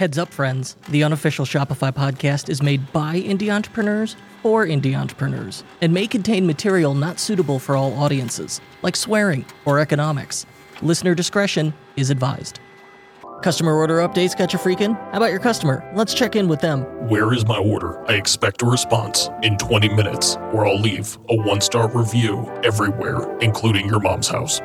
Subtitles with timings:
[0.00, 0.76] Heads up, friends.
[0.88, 6.46] The unofficial Shopify podcast is made by indie entrepreneurs for indie entrepreneurs and may contain
[6.46, 10.46] material not suitable for all audiences, like swearing or economics.
[10.80, 12.60] Listener discretion is advised.
[13.42, 14.98] Customer order updates got you freaking?
[15.10, 15.86] How about your customer?
[15.94, 16.84] Let's check in with them.
[17.06, 18.02] Where is my order?
[18.10, 23.38] I expect a response in 20 minutes, or I'll leave a one star review everywhere,
[23.40, 24.60] including your mom's house.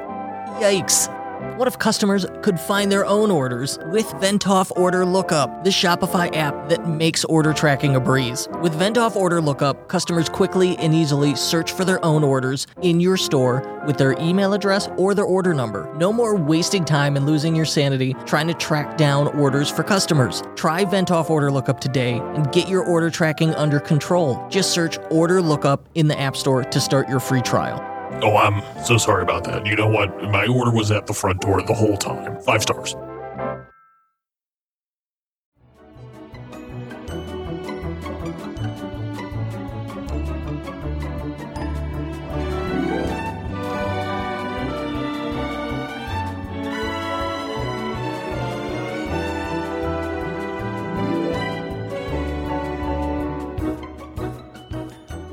[0.62, 1.12] Yikes.
[1.58, 6.70] What if customers could find their own orders with Venntov Order Lookup, the Shopify app
[6.70, 8.48] that makes order tracking a breeze?
[8.62, 13.18] With Venntov Order Lookup, customers quickly and easily search for their own orders in your
[13.18, 15.94] store with their email address or their order number.
[15.96, 20.42] No more wasting time and losing your sanity trying to track down orders for customers.
[20.56, 24.46] Try Venntov Order Lookup today and get your order tracking under control.
[24.50, 27.95] Just search Order Lookup in the App Store to start your free trial.
[28.22, 29.66] Oh, I'm so sorry about that.
[29.66, 30.24] You know what?
[30.24, 32.42] My order was at the front door the whole time.
[32.42, 32.96] Five stars.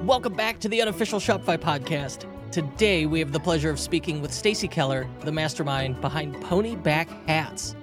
[0.04, 2.26] Welcome back to the unofficial Shopify podcast.
[2.52, 7.74] Today we have the pleasure of speaking with Stacey Keller, the mastermind behind Ponyback Hats.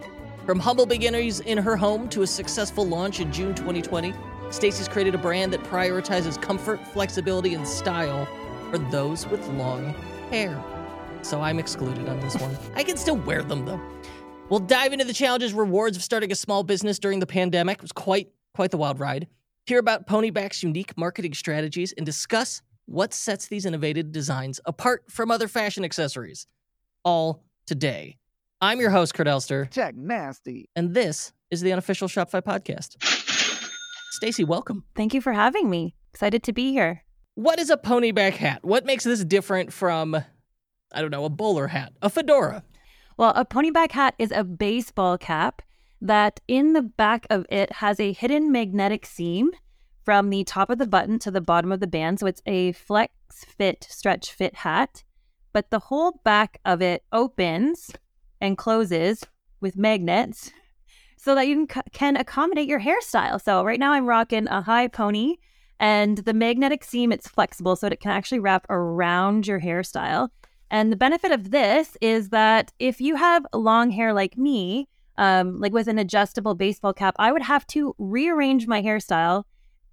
[0.46, 4.14] From humble beginners in her home to a successful launch in June 2020,
[4.52, 8.28] Stacey's created a brand that prioritizes comfort, flexibility, and style
[8.70, 9.86] for those with long
[10.30, 10.64] hair.
[11.24, 12.56] So I'm excluded on this one.
[12.76, 13.82] I can still wear them though.
[14.50, 17.78] We'll dive into the challenges, rewards of starting a small business during the pandemic.
[17.78, 19.26] It was quite quite the wild ride.
[19.66, 25.30] Hear about Ponyback's unique marketing strategies and discuss what sets these innovative designs apart from
[25.30, 26.48] other fashion accessories.
[27.04, 28.18] All today.
[28.62, 30.70] I'm your host, Kurt Elster, Tech Nasty.
[30.76, 33.02] and this is the unofficial Shopify podcast.
[34.12, 34.84] Stacey, welcome.
[34.96, 35.94] Thank you for having me.
[36.12, 37.04] Excited to be here.
[37.36, 38.66] What is a ponyback hat?
[38.66, 40.16] What makes this different from,
[40.92, 42.64] I don't know, a bowler hat, a fedora?
[43.18, 45.62] Well, a ponyback hat is a baseball cap
[46.02, 49.52] that in the back of it has a hidden magnetic seam
[50.10, 52.20] from the top of the button to the bottom of the band.
[52.20, 53.14] So it's a flex
[53.46, 55.04] fit, stretch fit hat,
[55.54, 57.92] but the whole back of it opens
[58.42, 59.24] and closes
[59.62, 60.52] with magnets
[61.16, 63.40] so that you can, can accommodate your hairstyle.
[63.40, 65.36] So right now I'm rocking a high pony
[65.80, 70.30] and the magnetic seam, it's flexible so it can actually wrap around your hairstyle.
[70.72, 75.60] And the benefit of this is that if you have long hair like me, um,
[75.60, 79.44] like with an adjustable baseball cap, I would have to rearrange my hairstyle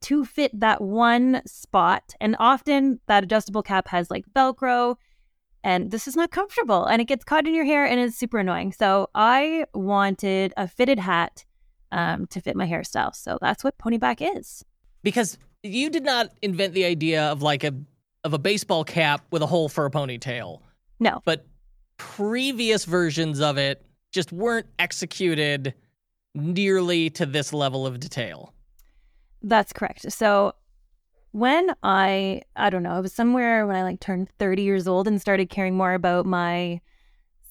[0.02, 2.14] to fit that one spot.
[2.20, 4.96] And often that adjustable cap has like Velcro,
[5.66, 8.38] and this is not comfortable and it gets caught in your hair and it's super
[8.38, 8.72] annoying.
[8.72, 11.44] So I wanted a fitted hat
[11.90, 13.14] um, to fit my hairstyle.
[13.14, 14.64] So that's what ponyback is.
[15.02, 17.74] Because you did not invent the idea of like a
[18.22, 20.60] of a baseball cap with a hole for a ponytail,
[20.98, 21.46] No, but
[21.96, 25.74] previous versions of it just weren't executed
[26.34, 28.52] nearly to this level of detail.
[29.42, 30.10] That's correct.
[30.12, 30.54] So
[31.32, 35.06] when I I don't know, I was somewhere when I like turned 30 years old
[35.06, 36.80] and started caring more about my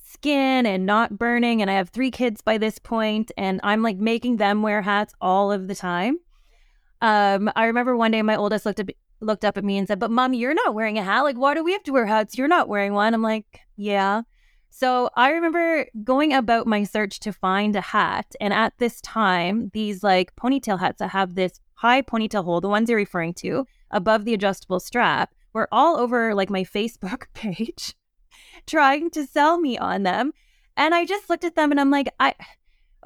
[0.03, 3.97] skin and not burning and I have 3 kids by this point and I'm like
[3.97, 6.19] making them wear hats all of the time.
[7.01, 8.89] Um I remember one day my oldest looked up
[9.21, 11.21] looked up at me and said, "But mom, you're not wearing a hat.
[11.21, 12.37] Like why do we have to wear hats?
[12.37, 14.23] You're not wearing one." I'm like, "Yeah."
[14.69, 18.35] So I remember going about my search to find a hat.
[18.41, 22.69] And at this time, these like ponytail hats that have this high ponytail hole, the
[22.69, 27.95] ones you're referring to, above the adjustable strap, were all over like my Facebook page
[28.67, 30.33] trying to sell me on them.
[30.77, 32.33] And I just looked at them and I'm like, I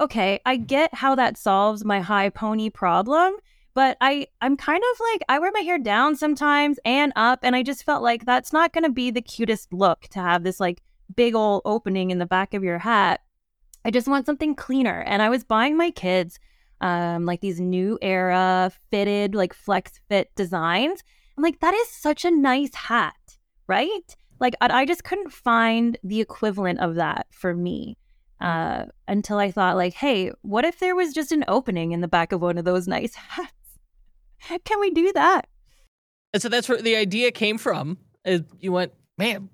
[0.00, 3.34] okay, I get how that solves my high pony problem.
[3.72, 7.54] But I, I'm kind of like I wear my hair down sometimes and up, and
[7.54, 10.58] I just felt like that's not going to be the cutest look to have this
[10.58, 10.82] like
[11.14, 13.20] big old opening in the back of your hat.
[13.84, 15.02] I just want something cleaner.
[15.02, 16.40] And I was buying my kids
[16.80, 21.02] um, like these new era fitted, like flex fit designs.
[21.36, 23.14] I'm like, that is such a nice hat,
[23.66, 24.16] right?
[24.40, 27.96] Like, I, I just couldn't find the equivalent of that for me
[28.40, 32.08] uh, until I thought, like, hey, what if there was just an opening in the
[32.08, 33.52] back of one of those nice hats?
[34.64, 35.46] Can we do that?
[36.32, 37.98] And so that's where the idea came from.
[38.24, 39.50] Is you went, man,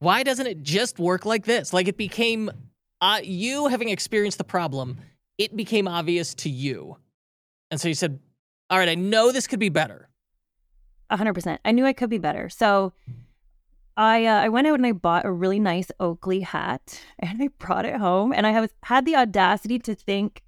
[0.00, 1.72] why doesn't it just work like this?
[1.72, 2.50] Like it became
[3.00, 4.98] uh, you having experienced the problem,
[5.38, 6.96] it became obvious to you.
[7.70, 8.18] And so you said,
[8.68, 10.10] all right, I know this could be better.
[11.10, 11.60] A hundred percent.
[11.64, 12.50] I knew I could be better.
[12.50, 12.92] So
[13.96, 17.48] I uh, I went out and I bought a really nice Oakley hat and I
[17.58, 20.42] brought it home and I was had the audacity to think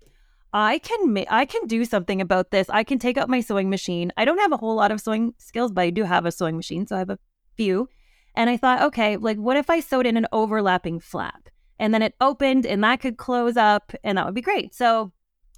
[0.52, 2.68] I can ma- I can do something about this.
[2.68, 4.12] I can take out my sewing machine.
[4.16, 6.56] I don't have a whole lot of sewing skills, but I do have a sewing
[6.56, 7.18] machine, so I have a
[7.56, 7.88] few.
[8.34, 11.48] And I thought, okay, like what if I sewed in an overlapping flap?
[11.80, 14.74] And then it opened and that could close up and that would be great.
[14.74, 15.12] So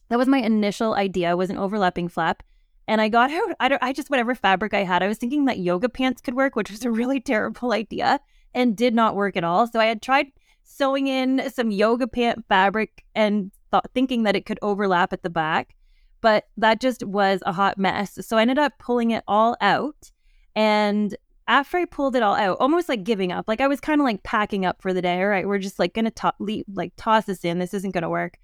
[0.09, 2.45] that was my initial idea was an overlapping flap.
[2.87, 5.03] And I got out I I just whatever fabric I had.
[5.03, 8.21] I was thinking that yoga pants could work, which was a really terrible idea
[8.55, 9.67] and did not work at all.
[9.67, 10.29] So I had tried
[10.63, 15.31] sewing in some yoga pant fabric and thought thinking that it could overlap at the
[15.31, 15.75] back,
[16.21, 18.17] but that just was a hot mess.
[18.25, 20.13] So I ended up pulling it all out
[20.55, 21.17] and
[21.49, 24.05] after I pulled it all out, almost like giving up, like I was kind of
[24.05, 25.21] like packing up for the day.
[25.21, 27.59] All right, we're just like gonna to- leave, like toss this in.
[27.59, 28.39] This isn't gonna work.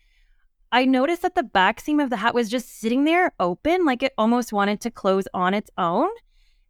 [0.70, 4.02] I noticed that the back seam of the hat was just sitting there open, like
[4.02, 6.08] it almost wanted to close on its own.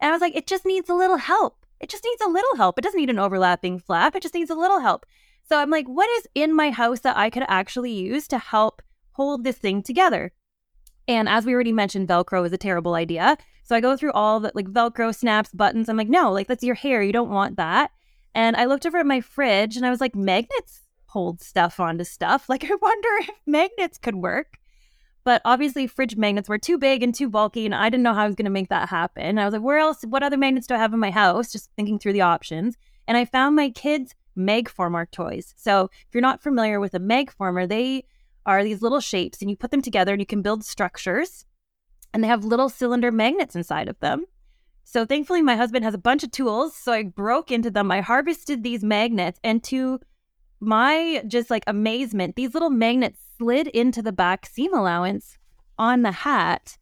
[0.01, 1.67] And I was like, it just needs a little help.
[1.81, 2.79] It just needs a little help.
[2.79, 4.15] It doesn't need an overlapping flap.
[4.15, 5.07] It just needs a little help.
[5.49, 8.83] So I'm like, what is in my house that I could actually use to help
[9.13, 10.33] hold this thing together?
[11.09, 13.39] And as we already mentioned, Velcro is a terrible idea.
[13.69, 15.89] So I go through all the like Velcro snaps, buttons.
[15.89, 17.03] I'm like, no, like that's your hair.
[17.03, 17.91] You don't want that.
[18.35, 22.05] And I looked over at my fridge and I was like, magnets hold stuff onto
[22.05, 22.49] stuff.
[22.49, 24.59] Like, I wonder if magnets could work.
[25.25, 28.23] But obviously, fridge magnets were too big and too bulky, and I didn't know how
[28.23, 29.39] I was going to make that happen.
[29.39, 30.03] I was like, where else?
[30.03, 31.53] What other magnets do I have in my house?
[31.53, 32.79] Just thinking through the options.
[33.07, 35.53] And I found my kids' Magformer toys.
[35.57, 38.05] So if you're not familiar with a Magformer, they
[38.47, 41.45] are these little shapes, and you put them together and you can build structures.
[42.13, 44.25] And they have little cylinder magnets inside of them.
[44.85, 46.75] So thankfully, my husband has a bunch of tools.
[46.75, 47.91] So I broke into them.
[47.91, 50.01] I harvested these magnets, and to
[50.61, 55.39] my just like amazement, these little magnets slid into the back seam allowance
[55.79, 56.79] on the hat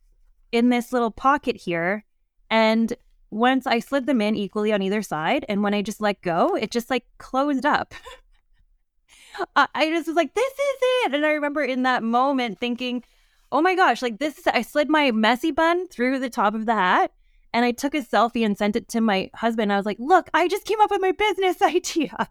[0.52, 2.04] in this little pocket here.
[2.48, 2.94] And
[3.30, 6.54] once I slid them in equally on either side, and when I just let go,
[6.54, 7.94] it just like closed up.
[9.56, 11.14] I just was like, this is it.
[11.14, 13.04] And I remember in that moment thinking,
[13.52, 16.74] oh my gosh, like this, I slid my messy bun through the top of the
[16.74, 17.12] hat
[17.52, 19.72] and I took a selfie and sent it to my husband.
[19.72, 22.28] I was like, look, I just came up with my business idea.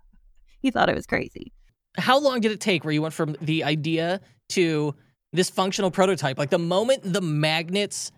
[0.60, 1.54] he thought it was crazy.
[1.98, 4.20] How long did it take where you went from the idea
[4.50, 4.94] to
[5.32, 6.38] this functional prototype?
[6.38, 8.12] Like the moment the magnets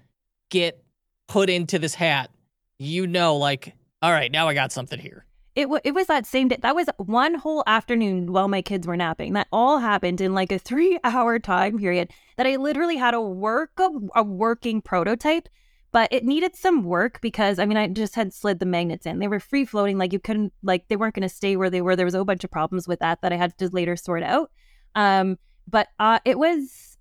[0.50, 0.84] get
[1.28, 2.32] put into this hat,
[2.80, 5.27] you know, like, all right, now I got something here.
[5.58, 6.58] It, w- it was that same day.
[6.62, 9.34] That was one whole afternoon while my kids were napping.
[9.34, 13.22] That all happened in like a three hour time period that I literally had to
[13.22, 15.50] work a, a working prototype
[15.92, 19.18] but it needed some work because I mean I just had slid the magnets in.
[19.20, 21.82] They were free floating, like you couldn't like they weren't going to stay where they
[21.82, 21.96] were.
[21.96, 24.22] There was a whole bunch of problems with that that I had to later sort
[24.22, 24.52] out.
[24.94, 26.98] Um, but uh, it was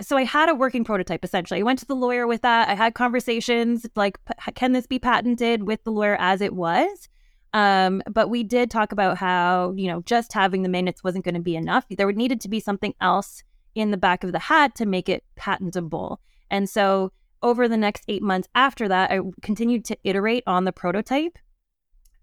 [0.00, 1.60] so I had a working prototype essentially.
[1.60, 2.68] I went to the lawyer with that.
[2.68, 4.18] I had conversations like,
[4.54, 7.08] can this be patented with the lawyer as it was?
[7.54, 11.34] Um, but we did talk about how you know just having the magnets wasn't going
[11.34, 11.84] to be enough.
[11.90, 13.42] There needed to be something else
[13.74, 16.20] in the back of the hat to make it patentable.
[16.50, 17.12] And so
[17.42, 21.38] over the next eight months after that, I continued to iterate on the prototype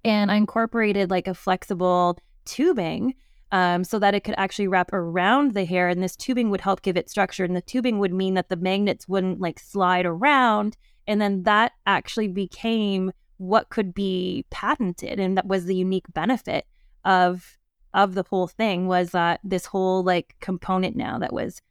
[0.04, 3.16] and I incorporated like a flexible tubing
[3.52, 5.88] um, so that it could actually wrap around the hair.
[5.88, 7.44] And this tubing would help give it structure.
[7.44, 10.78] And the tubing would mean that the magnets wouldn't like slide around.
[11.08, 15.20] And then that actually became what could be patented.
[15.20, 16.66] And that was the unique benefit
[17.04, 17.58] of
[17.94, 21.62] of the whole thing was that this whole like component now that was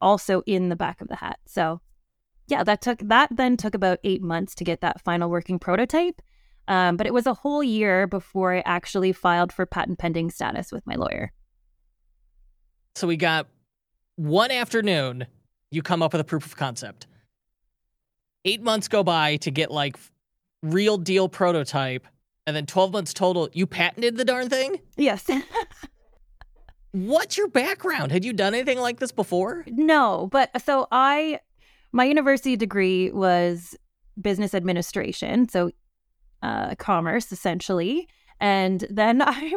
[0.00, 1.38] also in the back of the hat.
[1.46, 1.80] So
[2.48, 6.22] yeah, that took that then took about eight months to get that final working prototype.
[6.68, 10.72] Um, but it was a whole year before I actually filed for patent pending status
[10.72, 11.32] with my lawyer.
[12.96, 13.46] So we got
[14.16, 15.26] one afternoon,
[15.70, 17.06] you come up with a proof of concept.
[18.44, 19.96] Eight months go by to get like
[20.72, 22.06] real deal prototype,
[22.46, 24.80] and then 12 months total, you patented the darn thing?
[24.96, 25.28] Yes.
[26.92, 28.12] What's your background?
[28.12, 29.64] Had you done anything like this before?
[29.66, 31.40] No, but so I
[31.92, 33.76] my university degree was
[34.20, 35.70] business administration, so
[36.42, 38.08] uh, commerce essentially.
[38.40, 39.54] And then I,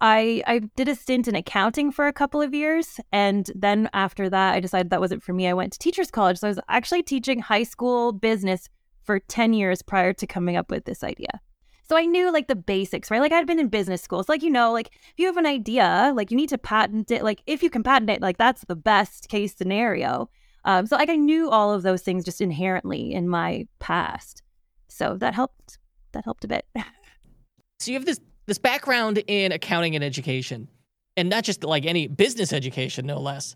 [0.00, 4.28] I, I did a stint in accounting for a couple of years, and then after
[4.28, 5.48] that, I decided that wasn't for me.
[5.48, 8.68] I went to teachers college, so I was actually teaching high school business
[9.06, 11.40] for ten years prior to coming up with this idea.
[11.88, 13.20] So I knew like the basics, right?
[13.20, 14.18] Like I'd been in business school.
[14.18, 17.10] It's like, you know, like if you have an idea, like you need to patent
[17.12, 17.22] it.
[17.22, 20.28] Like if you can patent it, like that's the best case scenario.
[20.64, 24.42] Um, so like I knew all of those things just inherently in my past.
[24.88, 25.78] So that helped.
[26.12, 26.66] That helped a bit.
[27.78, 30.68] so you have this this background in accounting and education,
[31.16, 33.54] and not just like any business education, no less.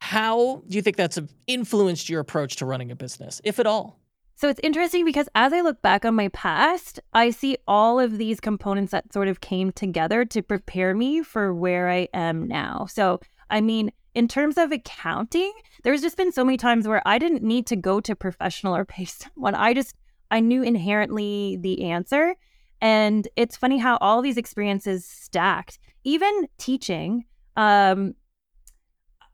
[0.00, 3.99] How do you think that's influenced your approach to running a business, if at all?
[4.40, 8.16] So it's interesting because as I look back on my past, I see all of
[8.16, 12.86] these components that sort of came together to prepare me for where I am now.
[12.88, 13.20] So,
[13.50, 15.52] I mean, in terms of accounting,
[15.84, 18.86] there's just been so many times where I didn't need to go to professional or
[18.86, 19.54] pay someone.
[19.54, 19.94] I just
[20.30, 22.34] I knew inherently the answer.
[22.80, 25.78] And it's funny how all these experiences stacked.
[26.02, 27.26] Even teaching,
[27.58, 28.14] um,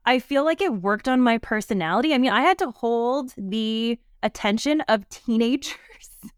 [0.05, 2.13] I feel like it worked on my personality.
[2.13, 5.75] I mean, I had to hold the attention of teenagers.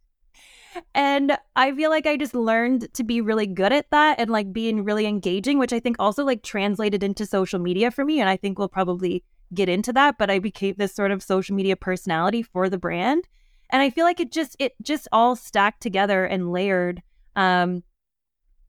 [0.96, 4.54] and I feel like I just learned to be really good at that and like
[4.54, 8.20] being really engaging, which I think also like translated into social media for me.
[8.20, 11.56] And I think we'll probably get into that, but I became this sort of social
[11.56, 13.28] media personality for the brand
[13.70, 17.02] and i feel like it just it just all stacked together and layered
[17.36, 17.84] um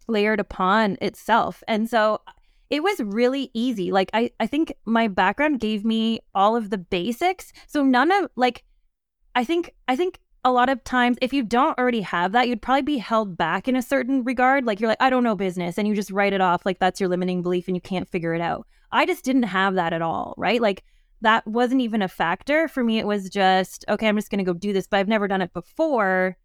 [0.08, 2.20] layered upon itself and so
[2.68, 6.78] it was really easy like i i think my background gave me all of the
[6.78, 8.64] basics so none of like
[9.34, 12.62] i think i think a lot of times if you don't already have that you'd
[12.62, 14.64] probably be held back in a certain regard.
[14.64, 17.00] Like you're like i don't know business and you just write it off like that's
[17.00, 18.66] your limiting belief and you can't figure it out.
[18.92, 20.60] I just didn't have that at all right?
[20.60, 20.84] Like
[21.22, 22.98] that wasn't even a factor for me.
[22.98, 25.42] It was just okay i'm just going to go do this but i've never done
[25.42, 26.36] it before.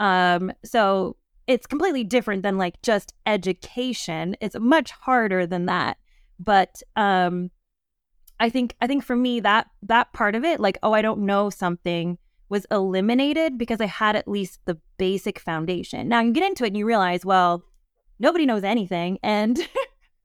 [0.00, 4.34] Um so it's completely different than like just education.
[4.40, 5.98] It's much harder than that.
[6.40, 7.50] But um
[8.40, 11.20] i think i think for me that that part of it like oh i don't
[11.20, 16.46] know something was eliminated because i had at least the basic foundation now you get
[16.46, 17.62] into it and you realize well
[18.18, 19.68] nobody knows anything and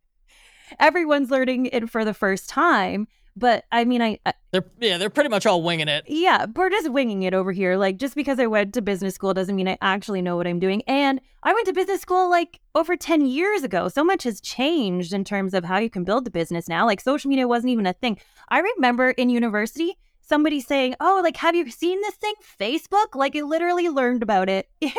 [0.79, 3.07] everyone's learning it for the first time
[3.39, 6.03] but I mean, I, I they're yeah, they're pretty much all winging it.
[6.07, 7.77] Yeah, we're just winging it over here.
[7.77, 10.59] Like just because I went to business school doesn't mean I actually know what I'm
[10.59, 10.83] doing.
[10.87, 13.87] And I went to business school like over 10 years ago.
[13.87, 16.85] So much has changed in terms of how you can build the business now.
[16.85, 18.17] Like social media wasn't even a thing.
[18.49, 19.97] I remember in university
[20.29, 24.47] somebody saying, "Oh, like have you seen this thing Facebook?" Like I literally learned about
[24.47, 24.91] it in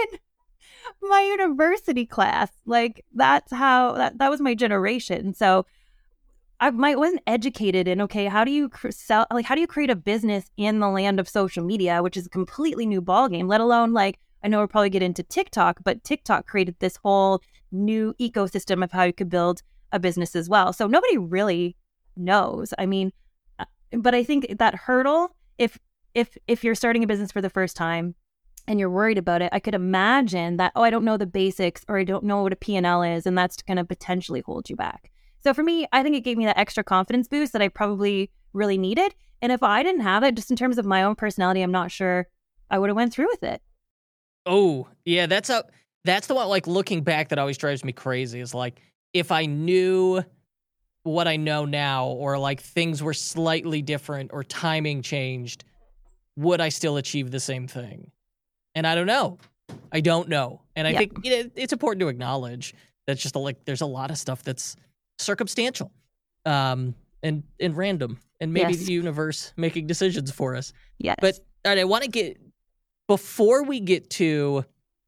[1.01, 2.51] my university class.
[2.67, 5.33] Like that's how that that was my generation.
[5.33, 5.65] So
[6.59, 9.67] I might wasn't educated in okay, how do you cr- sell like how do you
[9.67, 13.49] create a business in the land of social media, which is a completely new ballgame.
[13.49, 17.43] Let alone like I know we'll probably get into TikTok, but TikTok created this whole
[17.73, 20.73] new ecosystem of how you could build a business as well.
[20.73, 21.77] So nobody really
[22.17, 22.73] knows.
[22.79, 23.13] I mean,
[23.93, 25.79] but I think that hurdle, if
[26.15, 28.15] if if you're starting a business for the first time
[28.67, 31.85] and you're worried about it, I could imagine that oh, I don't know the basics
[31.89, 34.77] or I don't know what a P&L is, and that's going to potentially hold you
[34.77, 35.11] back.
[35.43, 38.31] So for me, I think it gave me that extra confidence boost that I probably
[38.53, 39.15] really needed.
[39.43, 41.91] And if I didn't have it, just in terms of my own personality, I'm not
[41.91, 42.29] sure
[42.71, 43.63] I would have went through with it.
[44.47, 45.65] Oh, yeah, that's a
[46.05, 48.81] that's the one like looking back that always drives me crazy is like
[49.13, 50.23] if I knew
[51.03, 55.65] what I know now or like things were slightly different or timing changed,
[56.37, 58.11] would I still achieve the same thing?
[58.75, 59.39] And I don't know.
[59.93, 60.63] I don't know.
[60.77, 62.75] And I think know, it's important to acknowledge
[63.07, 64.77] that's just a, like there's a lot of stuff that's
[65.19, 65.93] circumstantial
[66.47, 68.85] um, and and random, and maybe yes.
[68.85, 70.73] the universe making decisions for us.
[70.99, 71.17] Yes.
[71.21, 72.39] But right, I want to get
[73.09, 74.65] before we get to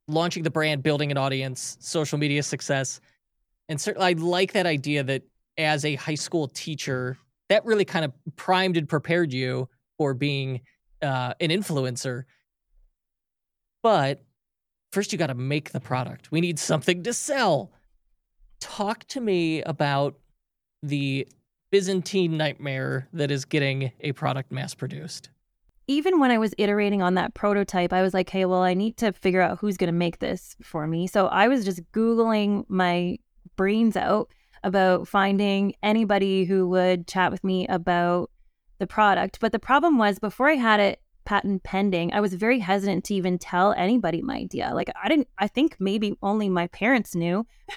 [0.09, 3.01] launching the brand, building an audience, social media success,
[3.69, 5.23] and certainly I like that idea that
[5.64, 7.16] as a high school teacher,
[7.49, 10.61] that really kind of primed and prepared you for being
[11.02, 12.25] uh, an influencer.
[13.83, 14.23] But
[14.92, 16.31] first, you got to make the product.
[16.31, 17.73] We need something to sell
[18.61, 20.14] talk to me about
[20.83, 21.26] the
[21.71, 25.31] Byzantine nightmare that is getting a product mass produced.
[25.88, 28.97] Even when I was iterating on that prototype, I was like, hey, well, I need
[28.99, 31.09] to figure out who's going to make this for me.
[31.09, 33.19] So I was just Googling my
[33.57, 34.31] brains out
[34.64, 38.31] about finding anybody who would chat with me about
[38.78, 39.38] the product.
[39.40, 43.14] But the problem was, before I had it patent pending, I was very hesitant to
[43.14, 44.73] even tell anybody my idea.
[44.75, 47.47] Like, I didn't, I think maybe only my parents knew.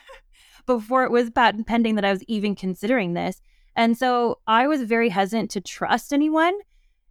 [0.65, 3.42] before it was patent pending that I was even considering this.
[3.75, 6.54] And so I was very hesitant to trust anyone.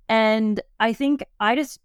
[0.09, 1.81] And I think I just,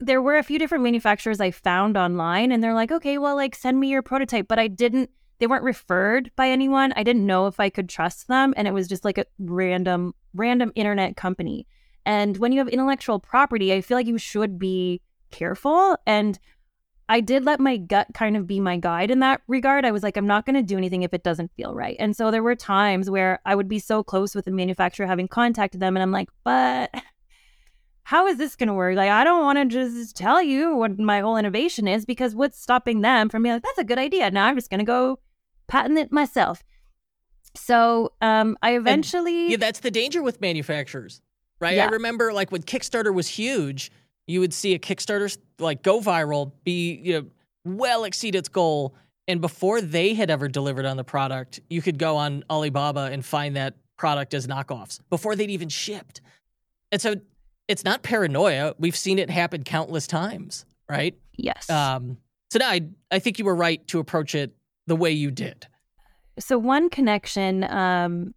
[0.00, 3.54] there were a few different manufacturers I found online, and they're like, okay, well, like
[3.54, 4.48] send me your prototype.
[4.48, 5.10] But I didn't,
[5.42, 6.92] they weren't referred by anyone.
[6.94, 8.54] I didn't know if I could trust them.
[8.56, 11.66] And it was just like a random, random internet company.
[12.06, 15.00] And when you have intellectual property, I feel like you should be
[15.32, 15.96] careful.
[16.06, 16.38] And
[17.08, 19.84] I did let my gut kind of be my guide in that regard.
[19.84, 21.96] I was like, I'm not going to do anything if it doesn't feel right.
[21.98, 25.26] And so there were times where I would be so close with the manufacturer, having
[25.26, 26.94] contacted them, and I'm like, but
[28.04, 28.96] how is this going to work?
[28.96, 32.62] Like, I don't want to just tell you what my whole innovation is because what's
[32.62, 34.30] stopping them from being like, that's a good idea.
[34.30, 35.18] Now I'm just going to go
[35.72, 36.62] patent it myself.
[37.54, 39.42] So um, I eventually.
[39.42, 41.20] And, yeah, that's the danger with manufacturers,
[41.60, 41.76] right?
[41.76, 41.86] Yeah.
[41.86, 43.90] I remember like when Kickstarter was huge
[44.26, 47.26] you would see a Kickstarter like go viral, be you know,
[47.64, 48.94] well exceed its goal,
[49.28, 53.24] and before they had ever delivered on the product, you could go on Alibaba and
[53.24, 56.20] find that product as knockoffs before they'd even shipped.
[56.90, 57.16] And so
[57.68, 58.74] it's not paranoia.
[58.78, 61.16] We've seen it happen countless times, right?
[61.36, 61.70] Yes.
[61.70, 62.18] Um,
[62.50, 64.54] so now I, I think you were right to approach it
[64.86, 65.66] the way you did.
[66.38, 68.34] so one connection um,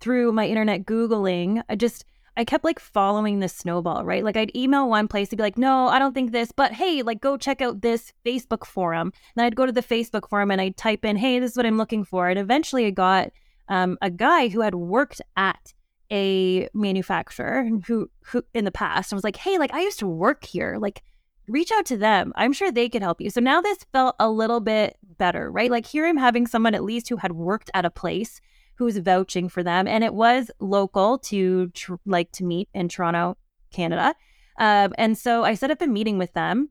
[0.00, 2.04] through my internet googling i just
[2.36, 4.24] i kept like following the snowball right?
[4.24, 7.02] Like i'd email one place to be like no i don't think this but hey
[7.02, 9.12] like go check out this facebook forum.
[9.36, 11.66] Then i'd go to the facebook forum and i'd type in hey this is what
[11.66, 12.28] i'm looking for.
[12.28, 13.30] And eventually i got
[13.68, 15.72] um, a guy who had worked at
[16.12, 20.06] a manufacturer who who in the past and was like hey like i used to
[20.06, 20.76] work here.
[20.78, 21.02] Like
[21.48, 24.30] reach out to them i'm sure they could help you so now this felt a
[24.30, 27.84] little bit better right like here i'm having someone at least who had worked at
[27.84, 28.40] a place
[28.76, 33.36] who's vouching for them and it was local to tr- like to meet in toronto
[33.72, 34.14] canada
[34.58, 36.70] um, and so i set up a meeting with them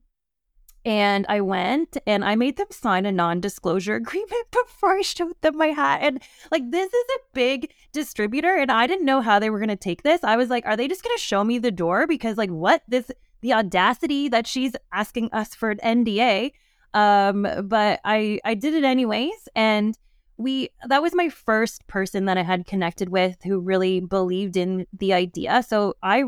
[0.86, 5.40] and I went and I made them sign a non disclosure agreement before I showed
[5.42, 6.02] them my hat.
[6.02, 9.70] And like, this is a big distributor, and I didn't know how they were going
[9.70, 10.24] to take this.
[10.24, 12.08] I was like, are they just going to show me the door?
[12.08, 12.84] Because, like, what?
[12.88, 13.12] This,
[13.44, 16.54] the audacity that she's asking us for an NDA.
[16.94, 19.50] Um, but I, I did it anyways.
[19.54, 19.98] And
[20.38, 24.88] we, that was my first person that I had connected with who really believed in
[24.98, 25.62] the idea.
[25.68, 26.24] So I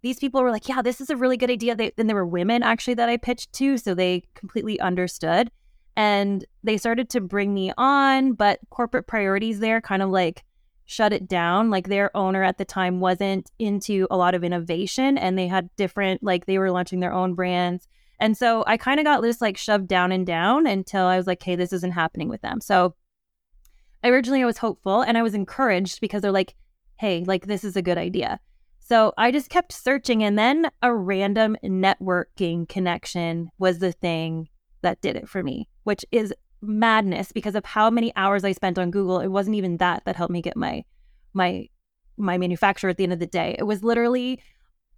[0.00, 1.74] these people were like, yeah, this is a really good idea.
[1.74, 3.78] They, and there were women actually that I pitched to.
[3.78, 5.50] So they completely understood.
[5.96, 10.44] And they started to bring me on, but corporate priorities there kind of like
[10.86, 11.70] shut it down.
[11.70, 15.70] Like their owner at the time wasn't into a lot of innovation and they had
[15.76, 17.88] different, like they were launching their own brands.
[18.20, 21.26] And so I kind of got just like shoved down and down until I was
[21.26, 22.60] like, hey, this isn't happening with them.
[22.60, 22.94] So
[24.04, 26.54] originally I was hopeful and I was encouraged because they're like,
[26.96, 28.38] hey, like this is a good idea.
[28.78, 34.50] So I just kept searching, and then a random networking connection was the thing
[34.82, 36.34] that did it for me, which is
[36.68, 39.20] madness because of how many hours I spent on Google.
[39.20, 40.84] It wasn't even that that helped me get my
[41.32, 41.68] my
[42.16, 43.56] my manufacturer at the end of the day.
[43.58, 44.40] It was literally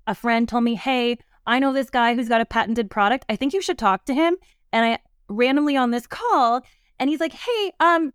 [0.06, 3.24] a friend told me, "Hey, I know this guy who's got a patented product.
[3.28, 4.36] I think you should talk to him."
[4.72, 6.62] And I randomly on this call,
[6.98, 8.12] and he's like, "Hey, um,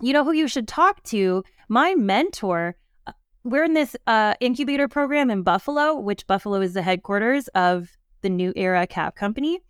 [0.00, 1.44] you know who you should talk to?
[1.68, 2.76] My mentor."
[3.46, 8.28] we're in this uh, incubator program in Buffalo, which Buffalo is the headquarters of the
[8.28, 9.60] New Era Cap Company.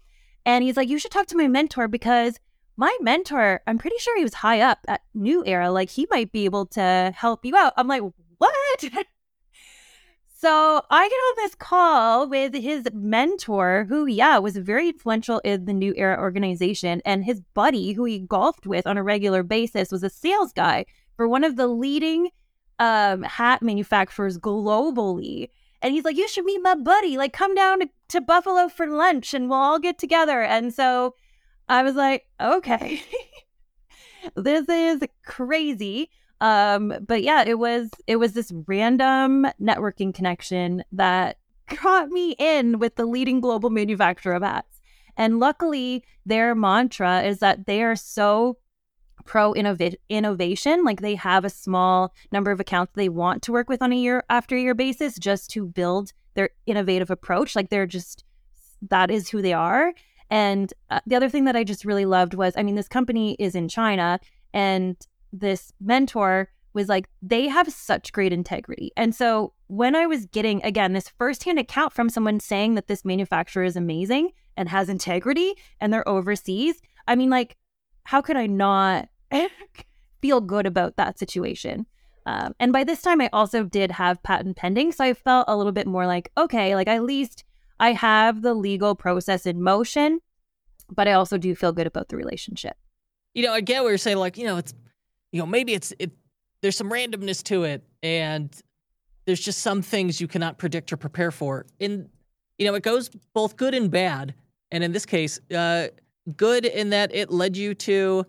[0.47, 2.41] And he's like, You should talk to my mentor because
[2.77, 5.71] my mentor, I'm pretty sure he was high up at New Era.
[5.71, 7.73] Like, he might be able to help you out.
[7.77, 8.03] I'm like,
[8.39, 8.81] What?
[10.39, 15.65] so I get on this call with his mentor, who, yeah, was very influential in
[15.65, 17.01] the New Era organization.
[17.05, 20.85] And his buddy, who he golfed with on a regular basis, was a sales guy
[21.17, 22.29] for one of the leading
[22.79, 25.49] um, hat manufacturers globally.
[25.81, 27.17] And he's like, You should meet my buddy.
[27.17, 30.43] Like, come down to, to Buffalo for lunch and we'll all get together.
[30.43, 31.15] And so
[31.69, 33.03] I was like, Okay,
[34.37, 36.11] this is crazy.
[36.41, 41.39] Um, but yeah, it was it was this random networking connection that
[41.83, 44.81] got me in with the leading global manufacturer of hats.
[45.17, 48.59] And luckily, their mantra is that they are so
[49.25, 50.85] pro innovation.
[50.85, 53.97] Like they have a small number of accounts they want to work with on a
[53.97, 57.57] year after year basis just to build their innovative approach.
[57.57, 58.25] Like they're just,
[58.89, 59.93] that is who they are.
[60.31, 63.37] And uh, the other thing that I just really loved was I mean, this company
[63.39, 64.19] is in China,
[64.53, 64.97] and
[65.33, 68.93] this mentor was like, they have such great integrity.
[68.97, 73.03] And so when I was getting, again, this firsthand account from someone saying that this
[73.03, 77.57] manufacturer is amazing and has integrity and they're overseas, I mean, like,
[78.05, 79.09] how could I not
[80.21, 81.87] feel good about that situation.
[82.27, 84.93] Um, and by this time, I also did have patent pending.
[84.93, 87.45] So I felt a little bit more like, okay, like at least
[87.79, 90.21] I have the legal process in motion,
[90.91, 92.77] but I also do feel good about the relationship.
[93.35, 94.17] You know, I get what you're saying.
[94.17, 94.73] Like, you know, it's,
[95.33, 96.12] you know, maybe it's, it,
[96.62, 97.85] there's some randomness to it.
[98.03, 98.55] And
[99.27, 101.67] there's just some things you cannot predict or prepare for.
[101.81, 102.09] And,
[102.59, 104.35] you know, it goes both good and bad.
[104.71, 105.89] And in this case, uh,
[106.37, 108.25] good in that it led you to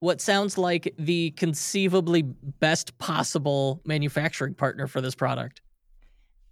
[0.00, 5.60] what sounds like the conceivably best possible manufacturing partner for this product.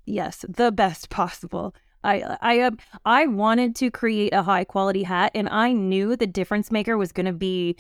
[0.05, 1.75] Yes, the best possible.
[2.07, 6.27] I I um, I wanted to create a high quality hat and I knew the
[6.27, 7.77] difference maker was going to be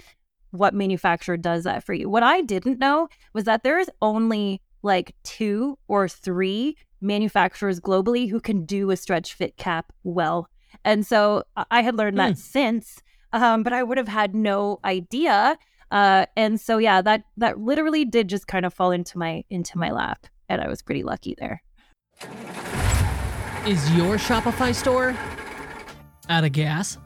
[0.50, 2.08] what manufacturer does that for you.
[2.08, 8.40] What I didn't know was that there's only like two or three manufacturers globally who
[8.40, 10.48] can do a stretch fit cap well.
[10.84, 12.38] And so I had learned that mm.
[12.38, 15.58] since um, but I would have had no idea.
[15.90, 19.78] Uh, and so yeah, that that literally did just kind of fall into my into
[19.78, 21.62] my lap, and I was pretty lucky there.
[23.66, 25.16] Is your Shopify store
[26.28, 26.98] out of gas?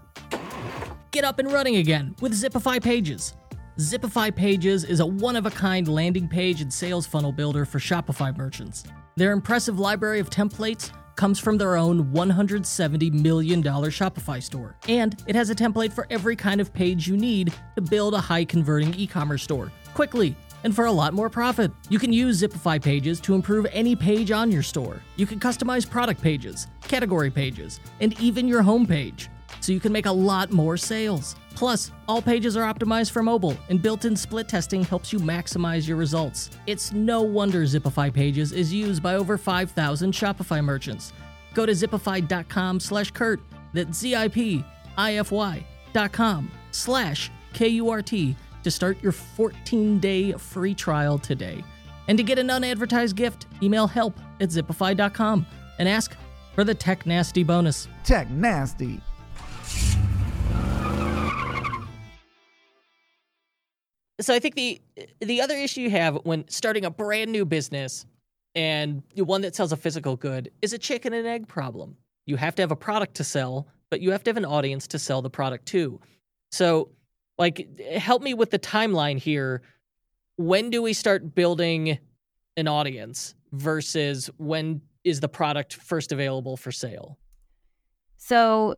[1.11, 3.33] Get up and running again with Zipify Pages.
[3.79, 7.79] Zipify Pages is a one of a kind landing page and sales funnel builder for
[7.79, 8.85] Shopify merchants.
[9.17, 15.35] Their impressive library of templates comes from their own $170 million Shopify store, and it
[15.35, 18.93] has a template for every kind of page you need to build a high converting
[18.97, 21.73] e commerce store quickly and for a lot more profit.
[21.89, 25.03] You can use Zipify pages to improve any page on your store.
[25.17, 29.29] You can customize product pages, category pages, and even your homepage
[29.61, 31.37] so you can make a lot more sales.
[31.55, 35.87] Plus, all pages are optimized for mobile, and built in split testing helps you maximize
[35.87, 36.51] your results.
[36.67, 41.13] It's no wonder Zipify Pages is used by over 5,000 Shopify merchants.
[41.53, 43.41] Go to zipify.com slash Kurt,
[43.73, 51.65] that's Z-I-P-I-F-Y dot com slash K-U-R-T to start your 14-day free trial today.
[52.09, 55.47] And to get an unadvertised gift, email help at zipify.com
[55.79, 56.17] and ask
[56.55, 57.89] for the Tech Nasty bonus.
[58.05, 59.01] Tech Nasty.
[64.21, 64.81] So I think the
[65.21, 68.05] the other issue you have when starting a brand new business
[68.55, 71.97] and one that sells a physical good is a chicken and egg problem.
[72.27, 74.87] You have to have a product to sell, but you have to have an audience
[74.89, 76.01] to sell the product to.
[76.53, 76.91] So,
[77.41, 79.63] like, help me with the timeline here.
[80.37, 81.99] When do we start building
[82.57, 87.19] an audience versus when is the product first available for sale?
[88.19, 88.77] So,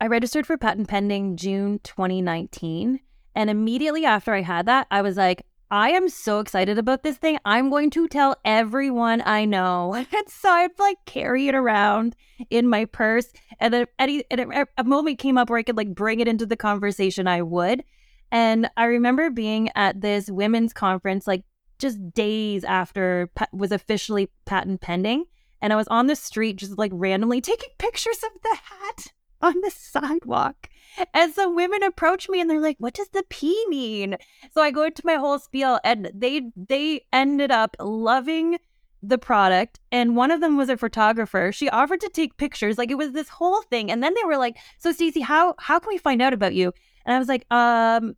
[0.00, 3.00] I registered for patent pending June 2019
[3.34, 7.16] and immediately after I had that, I was like, I am so excited about this
[7.16, 7.38] thing.
[7.44, 9.94] I'm going to tell everyone I know.
[10.12, 12.16] And so I'd like carry it around
[12.50, 13.32] in my purse.
[13.60, 16.44] And then any, and a moment came up where I could like bring it into
[16.44, 17.84] the conversation, I would.
[18.32, 21.44] And I remember being at this women's conference, like
[21.78, 25.24] just days after was officially patent pending.
[25.62, 29.06] And I was on the street, just like randomly taking pictures of the hat
[29.40, 30.68] on the sidewalk.
[31.14, 34.16] And some women approach me and they're like, "What does the P mean?"
[34.52, 38.58] So I go into my whole spiel, and they they ended up loving
[39.02, 41.52] the product and one of them was a photographer.
[41.52, 44.36] She offered to take pictures like it was this whole thing and then they were
[44.36, 46.72] like so Stacey, how how can we find out about you?
[47.06, 48.14] And I was like um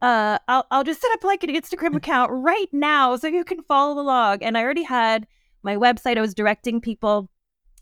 [0.00, 3.62] uh I'll I'll just set up like an Instagram account right now so you can
[3.62, 4.42] follow along.
[4.42, 5.26] And I already had
[5.62, 6.18] my website.
[6.18, 7.28] I was directing people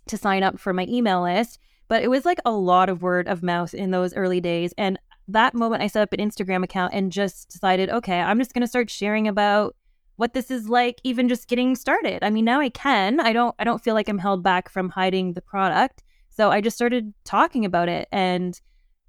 [0.06, 1.58] to sign up for my email list
[1.90, 4.72] but it was like a lot of word of mouth in those early days.
[4.78, 8.54] And that moment, I set up an Instagram account and just decided, okay, I'm just
[8.54, 9.74] going to start sharing about
[10.14, 12.22] what this is like even just getting started.
[12.22, 13.18] I mean, now I can.
[13.18, 16.04] I don't I don't feel like I'm held back from hiding the product.
[16.28, 18.60] So I just started talking about it and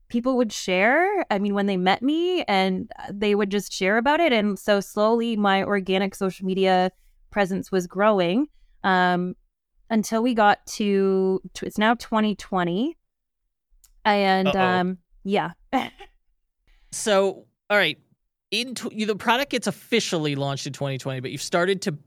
[0.08, 1.24] people would share.
[1.30, 4.80] I mean, when they met me and they would just share about it and so
[4.80, 6.91] slowly my organic social media
[7.30, 8.48] presence was growing.
[8.84, 9.36] Um,
[9.91, 12.97] until we got to, it's now 2020
[14.04, 14.60] and Uh-oh.
[14.60, 15.51] um yeah.
[16.91, 17.97] So all right.
[18.49, 21.97] In the product gets officially launched in 2020 but you've started to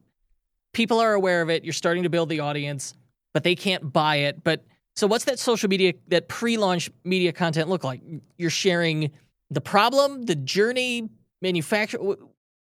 [0.72, 1.62] people are aware of it.
[1.64, 2.94] You're starting to build the audience
[3.32, 4.42] but they can't buy it.
[4.42, 4.64] But
[4.96, 8.00] so what's that social media that pre-launch media content look like?
[8.36, 9.10] You're sharing
[9.50, 11.08] the problem the journey
[11.42, 11.98] manufacture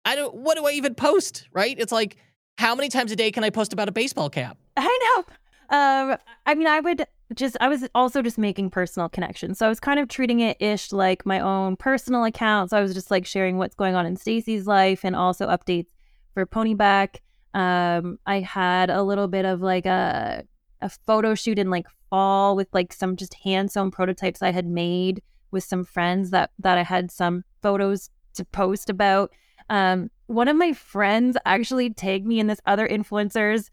[0.05, 1.77] i don't what do i even post right?
[1.79, 2.17] It's like
[2.59, 4.59] how many times a day can I post about a baseball cap?
[4.77, 5.35] I know.
[5.77, 9.59] Um, I mean, I would just, I was also just making personal connections.
[9.59, 12.71] So I was kind of treating it ish like my own personal account.
[12.71, 15.89] So I was just like sharing what's going on in Stacey's life and also updates
[16.35, 17.17] for Ponyback.
[17.55, 20.45] Um, I had a little bit of like a,
[20.81, 24.67] a photo shoot in like fall with like some just hand sewn prototypes I had
[24.67, 29.33] made with some friends that, that I had some photos to post about.
[29.71, 33.71] Um, one of my friends actually tagged me in this other influencers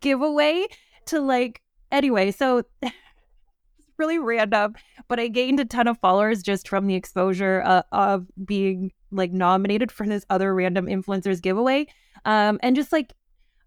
[0.00, 0.66] giveaway
[1.06, 2.62] to like anyway so
[3.98, 4.74] really random
[5.08, 9.32] but i gained a ton of followers just from the exposure uh, of being like
[9.32, 11.86] nominated for this other random influencers giveaway.
[12.24, 13.12] Um and just like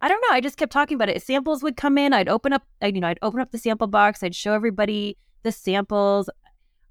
[0.01, 1.21] i don't know i just kept talking about it.
[1.21, 3.87] Samples would come in i'd open up I'd, you know i'd open up the sample
[3.87, 6.29] box i'd show everybody the samples.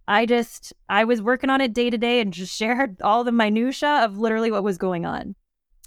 [0.06, 3.32] I just I was working on it day to day and just shared all the
[3.32, 5.34] minutia of literally what was going on.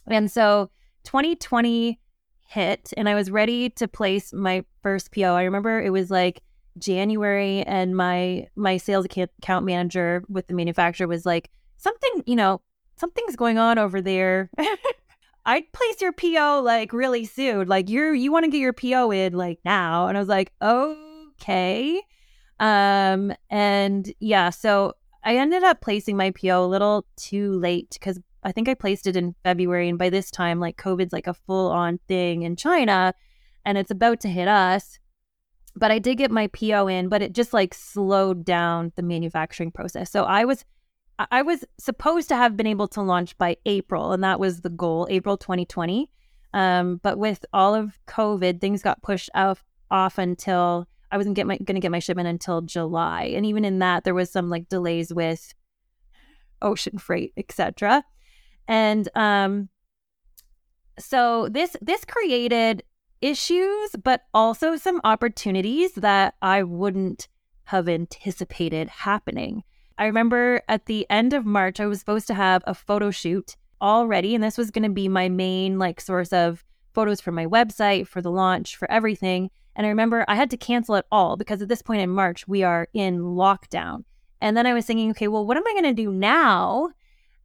[0.08, 0.70] And so
[1.06, 2.00] 2020
[2.48, 5.36] hit and I was ready to place my first PO.
[5.36, 6.42] I remember it was like
[6.80, 12.62] January and my my sales account manager with the manufacturer was like something, you know,
[12.96, 14.50] something's going on over there.
[15.46, 17.68] I'd place your PO like really soon.
[17.68, 20.08] Like you're you want to get your PO in like now.
[20.08, 22.02] And I was like, "Okay."
[22.60, 28.20] Um, and yeah, so I ended up placing my PO a little too late because
[28.48, 29.90] I think I placed it in February.
[29.90, 33.14] And by this time, like COVID's like a full on thing in China
[33.66, 34.98] and it's about to hit us.
[35.76, 39.72] But I did get my PO in, but it just like slowed down the manufacturing
[39.72, 40.10] process.
[40.10, 40.64] So I was
[41.20, 44.70] I was supposed to have been able to launch by April, and that was the
[44.70, 46.10] goal, April 2020.
[46.54, 51.48] Um, but with all of COVID, things got pushed off, off until I wasn't get
[51.48, 54.50] my going to get my shipment until July, and even in that, there was some
[54.50, 55.54] like delays with
[56.62, 58.04] ocean freight, etc.
[58.68, 59.70] And um,
[61.00, 62.84] so this this created
[63.22, 67.28] issues, but also some opportunities that I wouldn't
[67.66, 69.64] have anticipated happening.
[69.98, 73.56] I remember at the end of March, I was supposed to have a photo shoot
[73.82, 77.46] already, and this was going to be my main like source of photos for my
[77.46, 79.50] website, for the launch, for everything.
[79.76, 82.48] And I remember I had to cancel it all because at this point in March,
[82.48, 84.04] we are in lockdown.
[84.42, 86.90] And then I was thinking, okay, well, what am I going to do now?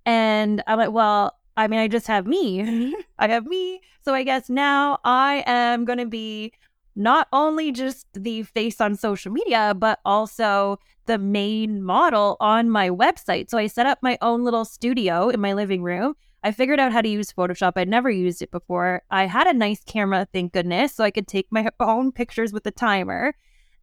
[0.06, 2.60] And I'm like, well, I mean, I just have me.
[2.60, 2.92] Mm-hmm.
[3.18, 3.80] I have me.
[4.04, 6.52] So I guess now I am going to be
[6.94, 12.90] not only just the face on social media, but also the main model on my
[12.90, 13.50] website.
[13.50, 16.14] So I set up my own little studio in my living room.
[16.44, 17.72] I figured out how to use Photoshop.
[17.76, 19.02] I'd never used it before.
[19.10, 22.64] I had a nice camera, thank goodness, so I could take my own pictures with
[22.64, 23.34] the timer.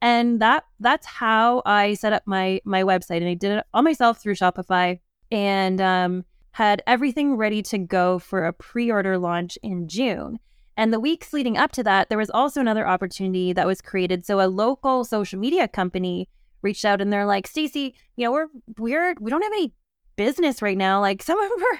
[0.01, 3.81] And that that's how I set up my my website and I did it all
[3.81, 4.99] myself through Shopify
[5.31, 10.39] and um, had everything ready to go for a pre-order launch in June.
[10.75, 14.25] And the weeks leading up to that, there was also another opportunity that was created.
[14.25, 16.29] So a local social media company
[16.61, 19.73] reached out and they're like, Stacey, you know, we're we're we don't have any
[20.15, 21.01] business right now.
[21.01, 21.79] Like some of our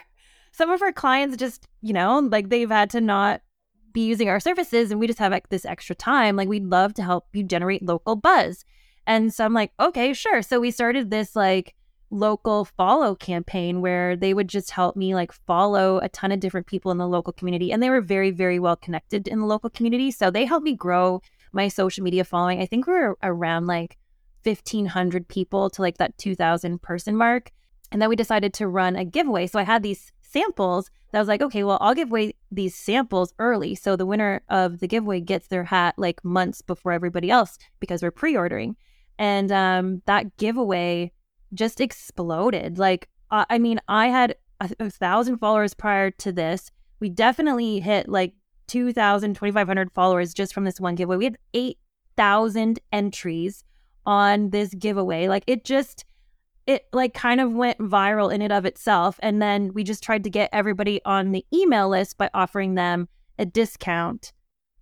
[0.51, 3.41] some of our clients just, you know, like they've had to not
[3.93, 6.35] be using our services and we just have like, this extra time.
[6.35, 8.65] Like we'd love to help you generate local buzz.
[9.07, 10.41] And so I'm like, okay, sure.
[10.41, 11.73] So we started this like
[12.11, 16.67] local follow campaign where they would just help me like follow a ton of different
[16.67, 19.69] people in the local community and they were very very well connected in the local
[19.69, 20.11] community.
[20.11, 22.61] So they helped me grow my social media following.
[22.61, 23.97] I think we are around like
[24.43, 27.51] 1500 people to like that 2000 person mark
[27.91, 29.47] and then we decided to run a giveaway.
[29.47, 33.33] So i had these samples that was like okay well i'll give away these samples
[33.39, 37.57] early so the winner of the giveaway gets their hat like months before everybody else
[37.79, 38.75] because we're pre-ordering.
[39.17, 41.11] And um, that giveaway
[41.53, 42.77] just exploded.
[42.77, 46.71] Like, I mean, I had a, a, thousand followers prior to this.
[46.99, 48.33] We definitely hit like
[48.67, 51.17] 2,000, 2,500 followers just from this one giveaway.
[51.17, 53.63] We had 8,000 entries
[54.05, 55.27] on this giveaway.
[55.27, 56.05] Like, it just,
[56.65, 59.19] it like kind of went viral in and of itself.
[59.21, 63.07] And then we just tried to get everybody on the email list by offering them
[63.37, 64.33] a discount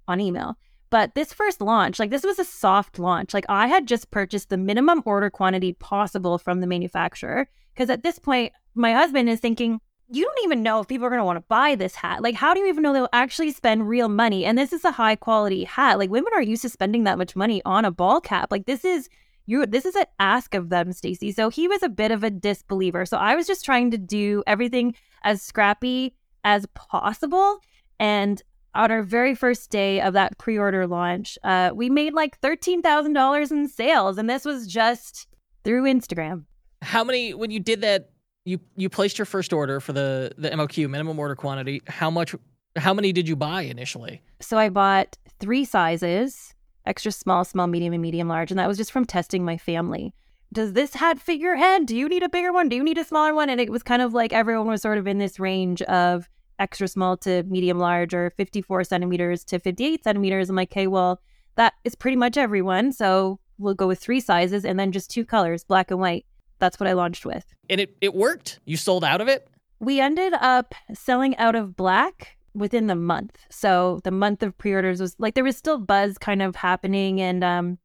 [0.08, 0.58] on email.
[0.90, 3.34] But this first launch, like this was a soft launch.
[3.34, 7.48] Like I had just purchased the minimum order quantity possible from the manufacturer.
[7.74, 11.10] Because at this point, my husband is thinking, you don't even know if people are
[11.10, 12.24] going to want to buy this hat.
[12.24, 14.46] Like, how do you even know they'll actually spend real money?
[14.46, 16.00] And this is a high quality hat.
[16.00, 18.52] Like, women are used to spending that much money on a ball cap.
[18.52, 19.10] Like, this is
[19.46, 19.66] you.
[19.66, 21.32] This is an ask of them, Stacey.
[21.32, 23.06] So he was a bit of a disbeliever.
[23.06, 27.60] So I was just trying to do everything as scrappy as possible.
[28.00, 28.42] And
[28.78, 33.14] on our very first day of that pre-order launch, uh, we made like thirteen thousand
[33.14, 35.28] dollars in sales, and this was just
[35.64, 36.46] through Instagram.
[36.82, 37.34] How many?
[37.34, 38.12] When you did that,
[38.46, 41.82] you you placed your first order for the the MOQ minimum order quantity.
[41.88, 42.36] How much?
[42.78, 44.22] How many did you buy initially?
[44.40, 46.54] So I bought three sizes:
[46.86, 50.14] extra small, small, medium, and medium large, and that was just from testing my family.
[50.54, 51.86] Does this hat fit your head?
[51.88, 52.70] Do you need a bigger one?
[52.70, 53.50] Do you need a smaller one?
[53.50, 56.88] And it was kind of like everyone was sort of in this range of extra
[56.88, 60.50] small to medium large or 54 centimeters to 58 centimeters.
[60.50, 61.22] I'm like, okay, well,
[61.56, 62.92] that is pretty much everyone.
[62.92, 66.26] So we'll go with three sizes and then just two colors, black and white.
[66.60, 67.46] That's what I launched with.
[67.70, 68.60] And it, it worked?
[68.66, 69.48] You sold out of it?
[69.80, 73.38] We ended up selling out of black within the month.
[73.50, 77.44] So the month of pre-orders was like there was still buzz kind of happening and
[77.44, 77.78] um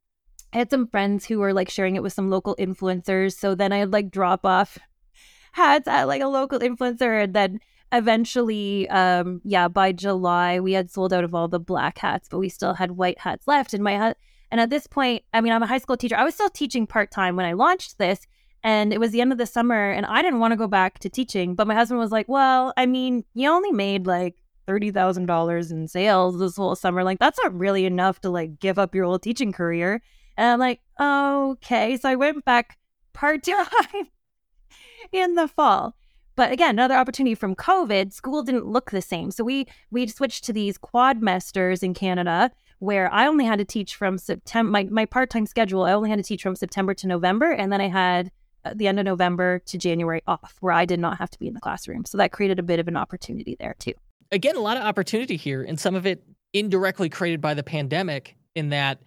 [0.54, 3.34] I had some friends who were like sharing it with some local influencers.
[3.34, 4.78] So then I'd like drop off
[5.52, 7.60] hats at like a local influencer and then
[7.92, 12.38] eventually, um, yeah, by July, we had sold out of all the black hats, but
[12.38, 13.74] we still had white hats left.
[13.74, 14.16] And my hat,
[14.50, 16.16] and at this point, I mean, I'm a high school teacher.
[16.16, 18.26] I was still teaching part time when I launched this,
[18.64, 20.98] and it was the end of the summer, and I didn't want to go back
[21.00, 21.54] to teaching.
[21.54, 25.70] But my husband was like, "Well, I mean, you only made like thirty thousand dollars
[25.70, 27.04] in sales this whole summer.
[27.04, 30.02] Like, that's not really enough to like give up your old teaching career."
[30.36, 32.78] And I'm like, "Okay." So I went back
[33.12, 34.08] part time
[35.12, 35.94] in the fall.
[36.34, 39.30] But again, another opportunity from COVID, school didn't look the same.
[39.30, 43.94] So we we switched to these quadmesters in Canada where I only had to teach
[43.94, 47.52] from September my, my part-time schedule, I only had to teach from September to November
[47.52, 48.30] and then I had
[48.64, 51.46] uh, the end of November to January off where I did not have to be
[51.46, 52.04] in the classroom.
[52.04, 53.94] So that created a bit of an opportunity there too.
[54.32, 58.36] Again, a lot of opportunity here and some of it indirectly created by the pandemic
[58.54, 59.00] in that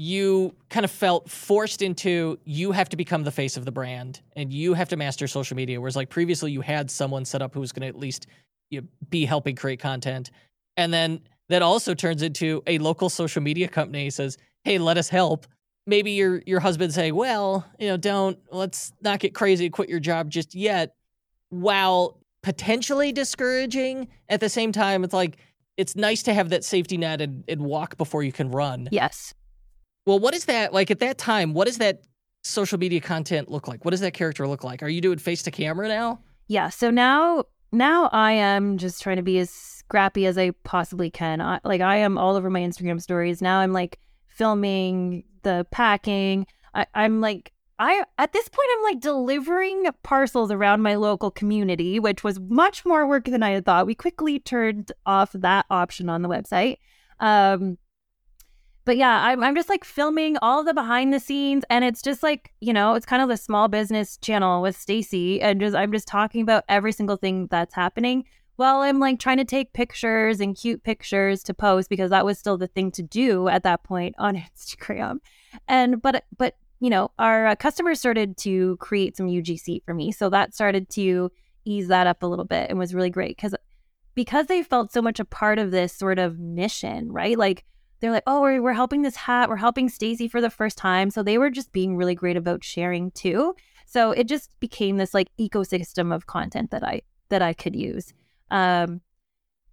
[0.00, 4.22] you kind of felt forced into you have to become the face of the brand
[4.34, 5.78] and you have to master social media.
[5.78, 8.26] Whereas like previously you had someone set up who was going to at least
[8.70, 10.30] you know, be helping create content.
[10.78, 15.10] And then that also turns into a local social media company says, Hey, let us
[15.10, 15.46] help.
[15.86, 20.00] Maybe your your husband say, Well, you know, don't let's not get crazy, quit your
[20.00, 20.94] job just yet.
[21.50, 25.36] While potentially discouraging, at the same time, it's like
[25.76, 28.88] it's nice to have that safety net and, and walk before you can run.
[28.90, 29.34] Yes.
[30.10, 31.54] Well, what is that like at that time?
[31.54, 32.02] What does that
[32.42, 33.84] social media content look like?
[33.84, 34.82] What does that character look like?
[34.82, 36.18] Are you doing face to camera now?
[36.48, 36.68] Yeah.
[36.68, 41.40] So now, now I am just trying to be as scrappy as I possibly can.
[41.40, 43.60] I, like I am all over my Instagram stories now.
[43.60, 46.44] I'm like filming the packing.
[46.74, 52.00] I, I'm like I at this point I'm like delivering parcels around my local community,
[52.00, 53.86] which was much more work than I had thought.
[53.86, 56.78] We quickly turned off that option on the website.
[57.20, 57.78] Um,
[58.90, 62.24] but yeah, I'm, I'm just like filming all the behind the scenes, and it's just
[62.24, 65.92] like you know, it's kind of the small business channel with Stacey, and just I'm
[65.92, 68.24] just talking about every single thing that's happening
[68.56, 72.36] while I'm like trying to take pictures and cute pictures to post because that was
[72.36, 75.18] still the thing to do at that point on Instagram.
[75.68, 80.10] And but but you know, our uh, customers started to create some UGC for me,
[80.10, 81.30] so that started to
[81.64, 83.54] ease that up a little bit and was really great because
[84.16, 87.38] because they felt so much a part of this sort of mission, right?
[87.38, 87.64] Like
[88.00, 91.10] they're like, oh, we're, we're helping this hat, we're helping Stacey for the first time.
[91.10, 93.54] So they were just being really great about sharing too.
[93.86, 98.12] So it just became this like ecosystem of content that I that I could use.
[98.50, 99.00] Um,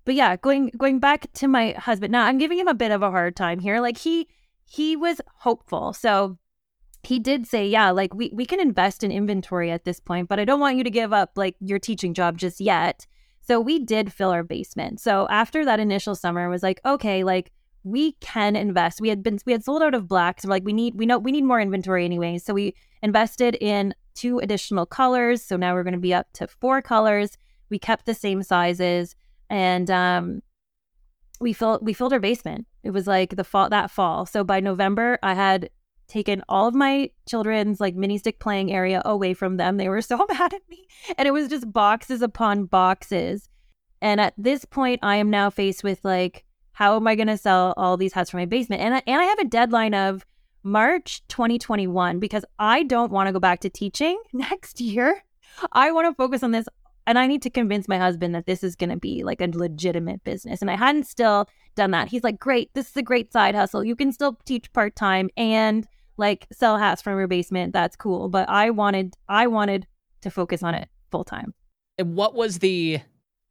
[0.05, 2.11] but yeah, going going back to my husband.
[2.11, 3.79] Now I'm giving him a bit of a hard time here.
[3.79, 4.27] Like he
[4.65, 5.93] he was hopeful.
[5.93, 6.37] So
[7.03, 10.39] he did say, yeah, like we, we can invest in inventory at this point, but
[10.39, 13.05] I don't want you to give up like your teaching job just yet.
[13.47, 14.99] So we did fill our basement.
[14.99, 17.51] So after that initial summer was like, okay, like
[17.83, 19.01] we can invest.
[19.01, 20.43] We had been we had sold out of blacks.
[20.43, 22.37] So we're like, we need we know we need more inventory anyway.
[22.37, 25.43] So we invested in two additional colors.
[25.43, 27.37] So now we're going to be up to four colors.
[27.69, 29.15] We kept the same sizes,
[29.49, 30.41] and um,
[31.39, 32.65] we filled we filled our basement.
[32.83, 34.25] It was like the fall that fall.
[34.25, 35.69] So by November, I had
[36.07, 39.77] taken all of my children's like mini stick playing area away from them.
[39.77, 40.87] They were so mad at me,
[41.17, 43.49] and it was just boxes upon boxes.
[44.01, 46.45] And at this point, I am now faced with like
[46.77, 48.83] how am I going to sell all these hats from my basement?
[48.83, 50.23] And I, and I have a deadline of
[50.61, 55.23] March 2021 because I don't want to go back to teaching next year.
[55.71, 56.67] I want to focus on this
[57.07, 59.47] and I need to convince my husband that this is going to be like a
[59.47, 60.61] legitimate business.
[60.61, 62.09] And I hadn't still done that.
[62.09, 63.83] He's like, "Great, this is a great side hustle.
[63.83, 65.87] You can still teach part-time and
[66.17, 67.73] like sell hats from your basement.
[67.73, 69.87] That's cool." But I wanted I wanted
[70.21, 71.55] to focus on it full time.
[71.97, 72.99] And what was the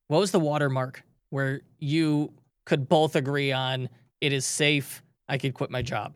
[0.07, 2.33] what was the watermark where you
[2.67, 3.89] could both agree on
[4.21, 5.03] it is safe.
[5.29, 6.15] I could quit my job.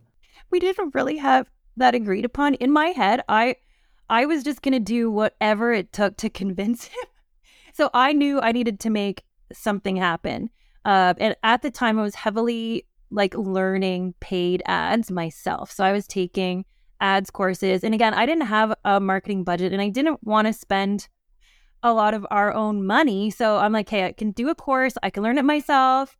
[0.50, 2.54] We didn't really have that agreed upon.
[2.54, 3.56] In my head, I
[4.10, 7.04] I was just going to do whatever it took to convince him.
[7.72, 10.50] So I knew I needed to make something happen.
[10.84, 15.70] Uh, and at the time, I was heavily like learning paid ads myself.
[15.70, 16.64] So I was taking
[17.00, 17.84] ads courses.
[17.84, 21.08] And again, I didn't have a marketing budget and I didn't want to spend
[21.82, 23.30] a lot of our own money.
[23.30, 26.16] So I'm like, hey, I can do a course, I can learn it myself.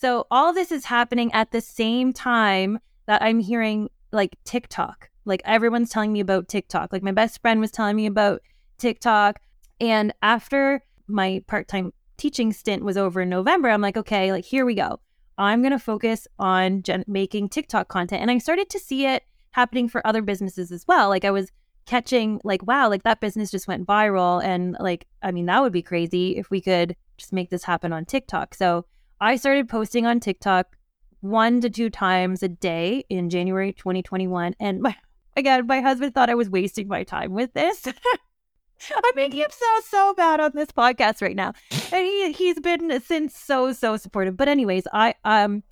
[0.00, 5.10] So all this is happening at the same time that I'm hearing like TikTok.
[5.26, 6.90] Like everyone's telling me about TikTok.
[6.90, 8.40] Like my best friend was telling me about
[8.78, 9.40] TikTok.
[9.78, 14.64] And after my part-time teaching stint was over in November, I'm like, okay, like here
[14.64, 15.00] we go.
[15.36, 18.22] I'm going to focus on gen- making TikTok content.
[18.22, 21.10] And I started to see it happening for other businesses as well.
[21.10, 21.52] Like I was
[21.84, 25.72] catching like wow, like that business just went viral and like I mean that would
[25.72, 28.54] be crazy if we could just make this happen on TikTok.
[28.54, 28.86] So
[29.20, 30.76] I started posting on TikTok
[31.20, 34.54] one to two times a day in January 2021.
[34.58, 34.96] And my,
[35.36, 37.86] again, my husband thought I was wasting my time with this.
[38.96, 41.52] I'm making him sound so bad on this podcast right now.
[41.92, 44.38] And he he's been since so, so supportive.
[44.38, 45.62] But anyways, I um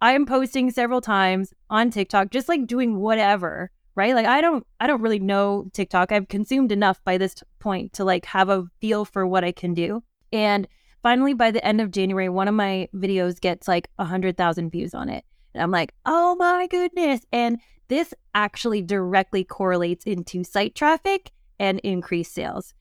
[0.00, 4.16] I am posting several times on TikTok, just like doing whatever, right?
[4.16, 6.10] Like I don't I don't really know TikTok.
[6.10, 9.72] I've consumed enough by this point to like have a feel for what I can
[9.72, 10.02] do.
[10.32, 10.66] And
[11.06, 14.70] finally by the end of January, one of my videos gets like a hundred thousand
[14.70, 15.24] views on it.
[15.54, 17.20] And I'm like, oh my goodness.
[17.32, 21.30] And this actually directly correlates into site traffic
[21.60, 22.74] and increased sales.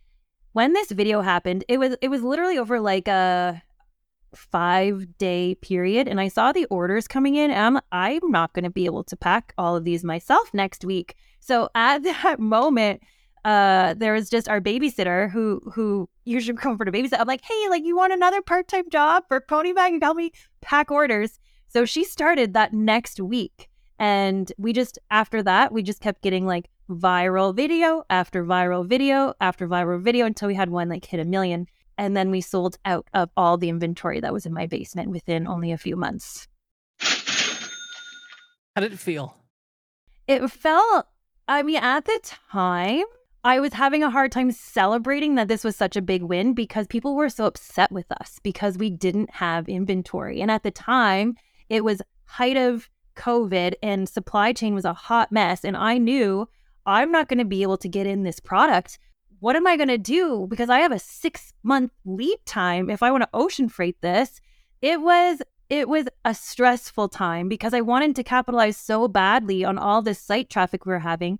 [0.53, 3.61] When this video happened, it was it was literally over like a
[4.34, 7.51] five day period and I saw the orders coming in.
[7.51, 10.84] And I'm, I'm not going to be able to pack all of these myself next
[10.84, 11.13] week.
[11.41, 13.01] So at that moment,
[13.43, 17.19] uh, there was just our babysitter who who usually come for the babysit.
[17.19, 20.32] I'm like, hey, like you want another part time job for Ponyback and help me
[20.61, 21.39] pack orders?
[21.67, 26.45] So she started that next week, And we just, after that, we just kept getting
[26.45, 31.19] like viral video after viral video after viral video until we had one like hit
[31.19, 31.67] a million.
[31.97, 35.47] And then we sold out of all the inventory that was in my basement within
[35.47, 36.47] only a few months.
[36.99, 39.38] How did it feel?
[40.28, 41.07] It felt,
[41.47, 43.05] I mean, at the time,
[43.46, 46.88] I was having a hard time celebrating that this was such a big win because
[46.88, 50.41] people were so upset with us because we didn't have inventory.
[50.41, 51.36] And at the time,
[51.70, 55.64] it was height of COVID and supply chain was a hot mess.
[55.64, 56.50] And I knew
[56.88, 58.98] I'm not going to be able to get in this product.
[59.41, 60.48] What am I going to do?
[60.50, 64.41] Because I have a six month lead time if I want to ocean freight this.
[64.82, 69.78] It was it was a stressful time because I wanted to capitalize so badly on
[69.78, 71.38] all this site traffic we were having,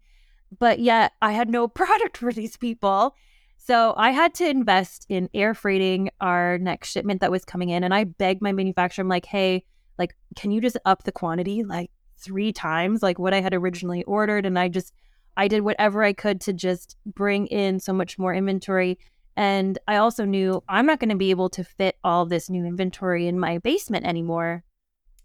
[0.60, 3.16] but yet I had no product for these people.
[3.58, 7.84] So I had to invest in air freighting our next shipment that was coming in.
[7.84, 9.66] And I begged my manufacturer, I'm like, hey,
[9.98, 14.04] like, can you just up the quantity like three times, like what I had originally
[14.04, 14.46] ordered?
[14.46, 14.94] And I just,
[15.36, 19.00] I did whatever I could to just bring in so much more inventory.
[19.36, 22.66] And I also knew I'm not going to be able to fit all this new
[22.66, 24.64] inventory in my basement anymore.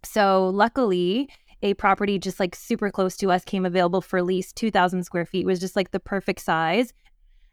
[0.02, 1.28] So luckily,
[1.62, 5.46] a property just like super close to us came available for lease 2000 square feet
[5.46, 6.92] was just like the perfect size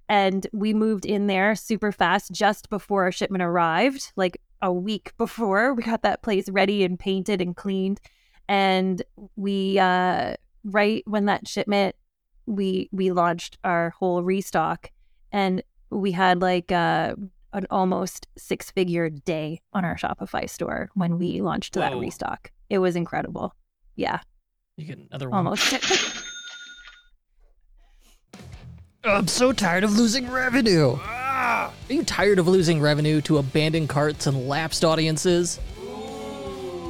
[0.10, 5.12] and we moved in there super fast just before our shipment arrived like a week
[5.18, 8.00] before we got that place ready and painted and cleaned
[8.48, 9.04] and
[9.36, 11.96] we uh right when that shipment
[12.46, 14.90] we we launched our whole restock
[15.32, 17.16] and we had like uh,
[17.54, 21.82] an almost six figure day on our Shopify store when we launched Whoa.
[21.82, 22.52] that restock.
[22.70, 23.54] It was incredible.
[23.98, 24.20] Yeah.
[24.78, 25.40] You get another one.
[25.40, 25.74] Almost.
[29.04, 30.96] I'm so tired of losing revenue.
[31.00, 31.74] Ah!
[31.90, 35.60] Are you tired of losing revenue to abandoned carts and lapsed audiences?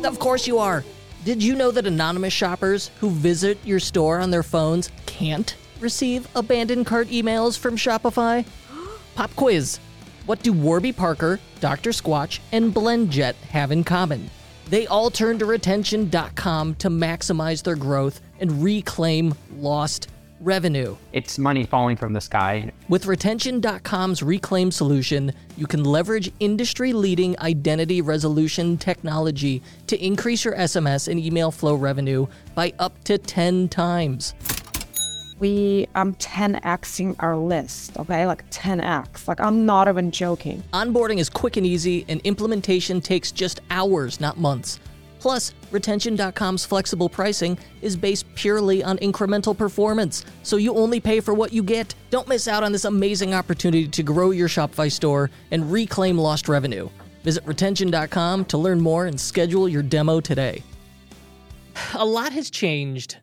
[0.03, 0.84] Of course you are.
[1.26, 6.28] Did you know that anonymous shoppers who visit your store on their phones can't receive
[6.36, 8.45] abandoned cart emails from Shopify?
[9.16, 9.80] Pop quiz.
[10.26, 11.91] What do Warby Parker, Dr.
[11.91, 14.30] Squatch, and BlendJet have in common?
[14.70, 20.09] They all turn to retention.com to maximize their growth and reclaim lost
[20.39, 20.95] revenue.
[21.13, 22.72] It's money falling from the sky.
[22.89, 30.55] With retention.com's reclaim solution, you can leverage industry leading identity resolution technology to increase your
[30.55, 34.36] SMS and email flow revenue by up to 10 times
[35.40, 38.26] we um, I'm 10xing our list, okay?
[38.26, 39.28] Like 10x.
[39.28, 40.64] Like I'm not even joking.
[40.74, 44.80] Onboarding is quick and easy, and implementation takes just hours, not months.
[45.20, 51.34] Plus, retention.com's flexible pricing is based purely on incremental performance, so you only pay for
[51.34, 51.94] what you get.
[52.12, 56.48] Don't miss out on this amazing opportunity to grow your Shopify store and reclaim lost
[56.48, 56.88] revenue.
[57.24, 60.64] Visit retention.com to learn more and schedule your demo today.
[61.96, 63.18] A lot has changed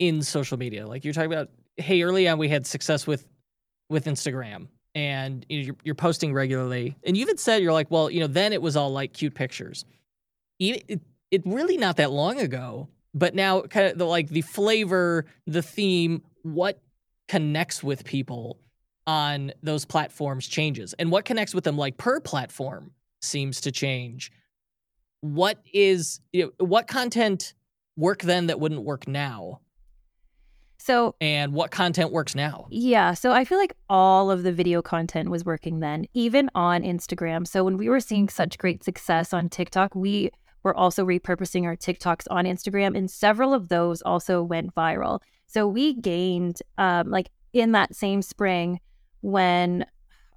[0.00, 0.88] in social media.
[0.88, 3.28] Like you're talking about, hey, early on we had success with
[3.88, 8.20] with Instagram, and you're, you're posting regularly, and you even said you're like, well, you
[8.20, 9.84] know, then it was all like cute pictures.
[10.58, 14.42] It, it, it really not that long ago, but now kind of the like the
[14.42, 16.80] flavor, the theme, what
[17.28, 18.58] connects with people
[19.06, 24.32] on those platforms changes, and what connects with them like per platform seems to change.
[25.20, 27.52] What is you know, what content
[27.96, 29.60] work then that wouldn't work now?
[30.80, 32.66] So, and what content works now?
[32.70, 33.12] Yeah.
[33.12, 37.46] So, I feel like all of the video content was working then, even on Instagram.
[37.46, 40.30] So, when we were seeing such great success on TikTok, we
[40.62, 45.20] were also repurposing our TikToks on Instagram, and several of those also went viral.
[45.46, 48.80] So, we gained, um, like, in that same spring,
[49.20, 49.84] when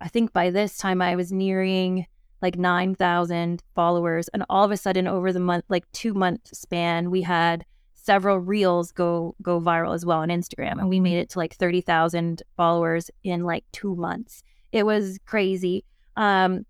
[0.01, 2.05] I think by this time I was nearing
[2.41, 4.27] like 9,000 followers.
[4.33, 7.63] And all of a sudden, over the month, like two month span, we had
[8.03, 11.55] several reels go go viral as well on Instagram and we made it to like
[11.55, 14.43] 30,000 followers in like 2 months.
[14.71, 15.85] It was crazy.
[16.17, 16.65] Um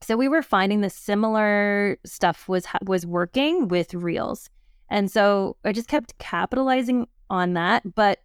[0.00, 4.50] so we were finding the similar stuff was was working with reels.
[4.90, 8.18] And so I just kept capitalizing on that, but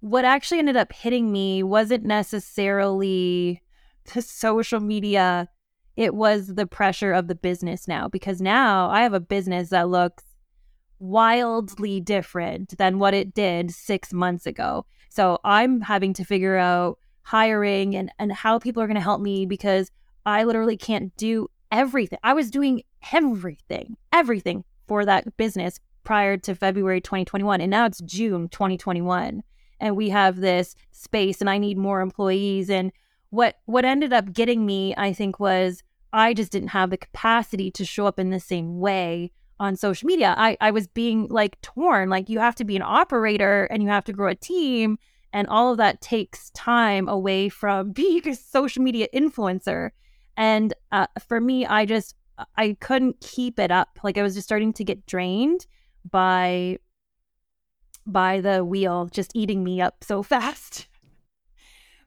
[0.00, 3.62] what actually ended up hitting me wasn't necessarily
[4.12, 5.48] the social media
[5.96, 9.88] it was the pressure of the business now because now I have a business that
[9.88, 10.24] looks
[11.04, 14.86] wildly different than what it did six months ago.
[15.10, 19.20] So I'm having to figure out hiring and, and how people are going to help
[19.20, 19.90] me because
[20.26, 22.18] I literally can't do everything.
[22.22, 22.82] I was doing
[23.12, 27.60] everything, everything for that business prior to February 2021.
[27.60, 29.42] And now it's June 2021.
[29.80, 32.70] And we have this space and I need more employees.
[32.70, 32.92] And
[33.30, 35.82] what what ended up getting me, I think, was
[36.12, 40.06] I just didn't have the capacity to show up in the same way on social
[40.06, 40.34] media.
[40.36, 42.08] I, I was being like torn.
[42.08, 44.98] Like you have to be an operator and you have to grow a team.
[45.32, 49.90] And all of that takes time away from being a social media influencer.
[50.36, 52.16] And uh, for me, I just,
[52.56, 53.98] I couldn't keep it up.
[54.02, 55.66] Like I was just starting to get drained
[56.10, 56.78] by,
[58.06, 60.88] by the wheel just eating me up so fast.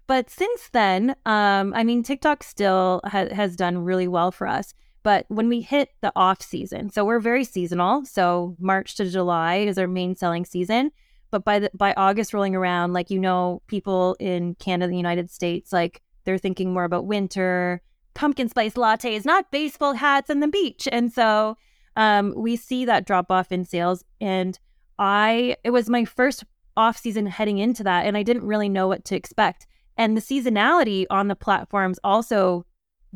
[0.07, 4.73] But since then, um, I mean, TikTok still ha- has done really well for us.
[5.07, 8.03] But when we hit the off season, so we're very seasonal.
[8.03, 10.91] So March to July is our main selling season.
[11.31, 15.31] But by the by August rolling around, like you know, people in Canada, the United
[15.31, 17.81] States, like they're thinking more about winter,
[18.15, 20.89] pumpkin spice lattes, not baseball hats and the beach.
[20.91, 21.55] And so
[21.95, 24.03] um, we see that drop off in sales.
[24.19, 24.59] And
[24.99, 26.43] I, it was my first
[26.75, 29.67] off season heading into that, and I didn't really know what to expect.
[29.95, 32.65] And the seasonality on the platforms also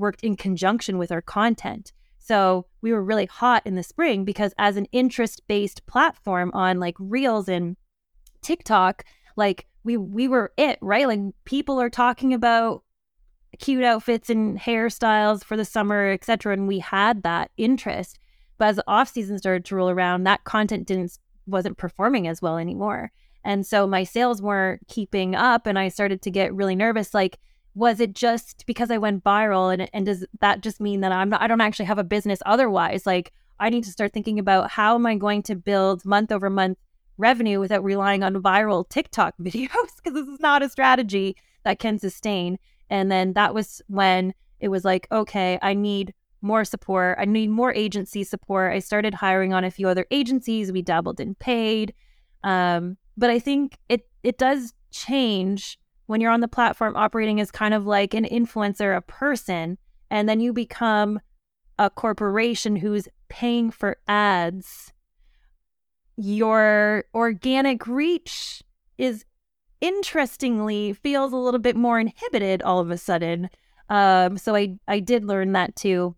[0.01, 1.93] worked in conjunction with our content.
[2.19, 6.79] So we were really hot in the spring because as an interest based platform on
[6.79, 7.77] like Reels and
[8.41, 11.07] TikTok, like we we were it, right?
[11.07, 12.83] Like people are talking about
[13.59, 16.53] cute outfits and hairstyles for the summer, etc.
[16.53, 18.19] And we had that interest.
[18.57, 22.41] But as the off season started to roll around, that content didn't wasn't performing as
[22.41, 23.11] well anymore.
[23.43, 27.13] And so my sales weren't keeping up and I started to get really nervous.
[27.13, 27.39] Like,
[27.73, 31.29] was it just because I went viral and, and does that just mean that I'm
[31.29, 33.05] not, I don't actually have a business otherwise?
[33.05, 36.49] Like, I need to start thinking about how am I going to build month over
[36.49, 36.77] month
[37.17, 39.69] revenue without relying on viral TikTok videos?
[40.03, 42.57] Because this is not a strategy that can sustain.
[42.89, 47.17] And then that was when it was like, okay, I need more support.
[47.19, 48.73] I need more agency support.
[48.73, 50.71] I started hiring on a few other agencies.
[50.71, 51.93] We dabbled in paid.
[52.43, 55.79] Um, but I think it it does change
[56.11, 59.77] when you're on the platform operating as kind of like an influencer, a person,
[60.09, 61.21] and then you become
[61.79, 64.91] a corporation who's paying for ads.
[66.17, 68.61] Your organic reach
[68.97, 69.23] is
[69.79, 73.49] interestingly feels a little bit more inhibited all of a sudden.
[73.89, 76.15] Um, so I I did learn that too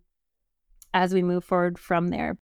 [0.92, 2.36] as we move forward from there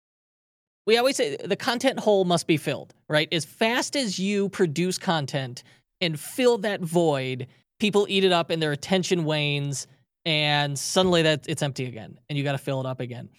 [0.86, 3.28] we always say the content hole must be filled, right?
[3.32, 5.62] As fast as you produce content
[6.02, 7.46] and fill that void,
[7.78, 9.86] people eat it up and their attention wanes
[10.26, 13.30] and suddenly that it's empty again and you got to fill it up again.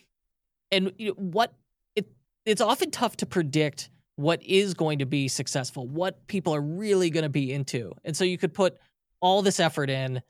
[0.71, 1.53] And you know, what
[1.95, 2.07] it
[2.45, 7.09] it's often tough to predict what is going to be successful, what people are really
[7.09, 7.93] going to be into.
[8.03, 8.77] And so you could put
[9.21, 10.21] all this effort in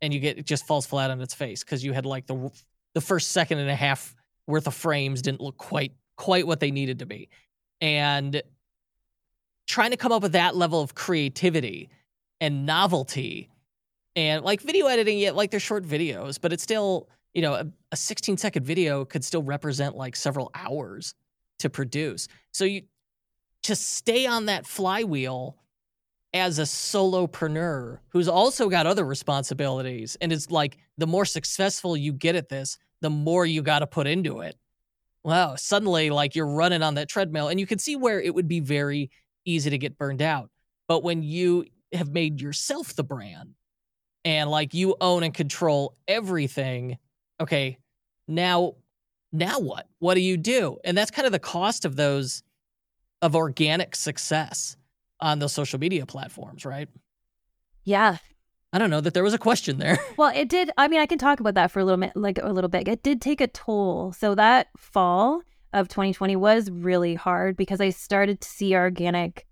[0.00, 2.50] and you get it just falls flat on its face because you had like the
[2.94, 4.14] the first second and a half
[4.46, 7.28] worth of frames didn't look quite quite what they needed to be.
[7.80, 8.42] And
[9.70, 11.88] trying to come up with that level of creativity
[12.40, 13.48] and novelty
[14.16, 17.66] and like video editing, yet like they're short videos, but it's still, you know, a,
[17.92, 21.14] a 16 second video could still represent like several hours
[21.60, 22.26] to produce.
[22.52, 22.82] So you
[23.62, 25.56] to stay on that flywheel
[26.32, 30.16] as a solopreneur who's also got other responsibilities.
[30.20, 33.86] And it's like the more successful you get at this, the more you got to
[33.86, 34.56] put into it
[35.22, 38.48] wow, suddenly like you're running on that treadmill and you can see where it would
[38.48, 39.10] be very
[39.44, 40.50] easy to get burned out.
[40.88, 43.54] But when you have made yourself the brand
[44.24, 46.98] and like you own and control everything,
[47.40, 47.78] okay,
[48.28, 48.74] now
[49.32, 49.86] now what?
[50.00, 50.78] What do you do?
[50.84, 52.42] And that's kind of the cost of those
[53.22, 54.76] of organic success
[55.20, 56.88] on those social media platforms, right?
[57.84, 58.16] Yeah,
[58.72, 59.98] I don't know that there was a question there.
[60.16, 60.70] Well, it did.
[60.76, 62.86] I mean, I can talk about that for a little bit, like a little bit.
[62.86, 64.12] It did take a toll.
[64.12, 65.42] So that fall
[65.72, 69.46] of 2020 was really hard because I started to see organic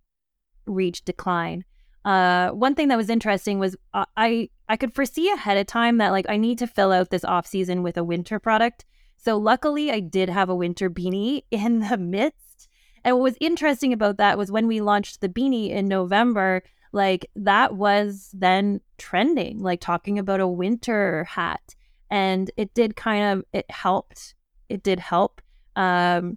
[0.66, 1.64] reach decline.
[2.04, 5.98] Uh, one thing that was interesting was uh, I I could foresee ahead of time
[5.98, 8.84] that like I need to fill out this off season with a winter product.
[9.16, 12.68] So luckily, I did have a winter beanie in the midst.
[13.04, 16.62] And what was interesting about that was when we launched the beanie in November
[16.92, 21.74] like that was then trending, like talking about a winter hat.
[22.10, 24.34] And it did kind of, it helped.
[24.68, 25.42] It did help.
[25.78, 26.36] Um,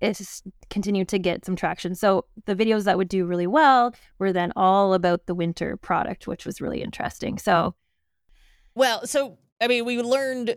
[0.00, 1.94] it continued to get some traction.
[1.94, 6.26] So the videos that would do really well were then all about the winter product,
[6.26, 7.38] which was really interesting.
[7.38, 7.74] So,
[8.74, 10.56] well, so I mean, we learned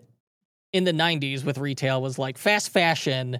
[0.73, 3.39] in the 90s with retail was like fast fashion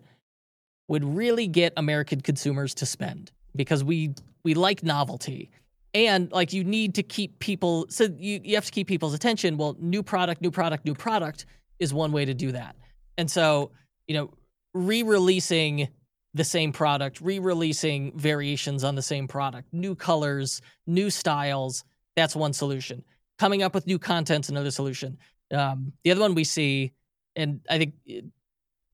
[0.87, 5.51] would really get American consumers to spend because we we like novelty
[5.93, 9.57] and like you need to keep people so you, you have to keep people's attention
[9.57, 11.45] well new product new product new product
[11.77, 12.75] is one way to do that
[13.17, 13.71] and so
[14.09, 14.29] you know
[14.73, 15.87] re-releasing
[16.33, 21.85] the same product re-releasing variations on the same product new colors new styles
[22.17, 23.05] that's one solution
[23.37, 25.17] coming up with new content's another solution
[25.53, 26.91] um, the other one we see
[27.37, 27.93] and i think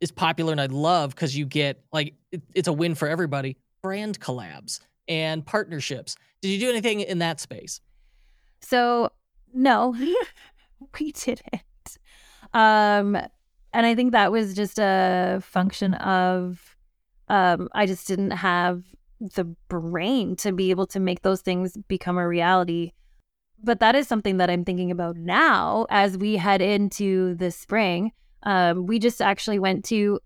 [0.02, 3.58] is popular and I love because you get like it, it's a win for everybody.
[3.82, 6.16] Brand collabs and partnerships.
[6.42, 7.82] Did you do anything in that space?
[8.62, 9.12] So
[9.54, 9.96] no,
[11.00, 11.62] we didn't.
[12.54, 13.18] Um,
[13.76, 16.78] and I think that was just a function of
[17.28, 18.84] um, I just didn't have
[19.20, 22.94] the brain to be able to make those things become a reality.
[23.62, 28.14] But that is something that I'm thinking about now as we head into the spring.
[28.44, 30.20] Um, we just actually went to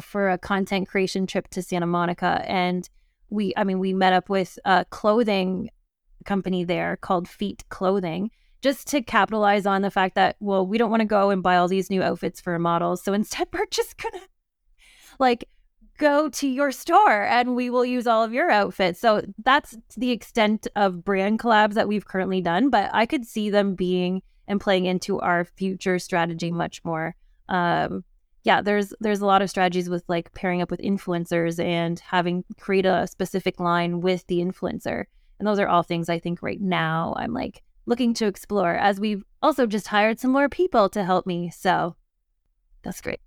[0.00, 2.88] for a content creation trip to Santa Monica, and
[3.28, 5.70] we, I mean, we met up with a clothing
[6.24, 10.90] company there called Feet Clothing, just to capitalize on the fact that well, we don't
[10.90, 13.96] want to go and buy all these new outfits for models, so instead we're just
[13.96, 14.24] gonna
[15.18, 15.46] like
[15.98, 18.98] go to your store and we will use all of your outfits.
[18.98, 23.50] So that's the extent of brand collabs that we've currently done, but I could see
[23.50, 27.14] them being and playing into our future strategy much more.
[27.48, 28.02] Um,
[28.42, 32.44] yeah, there's there's a lot of strategies with like pairing up with influencers and having
[32.58, 35.04] create a specific line with the influencer.
[35.38, 39.00] And those are all things I think right now I'm like looking to explore as
[39.00, 41.50] we've also just hired some more people to help me.
[41.50, 41.96] So
[42.82, 43.20] that's great.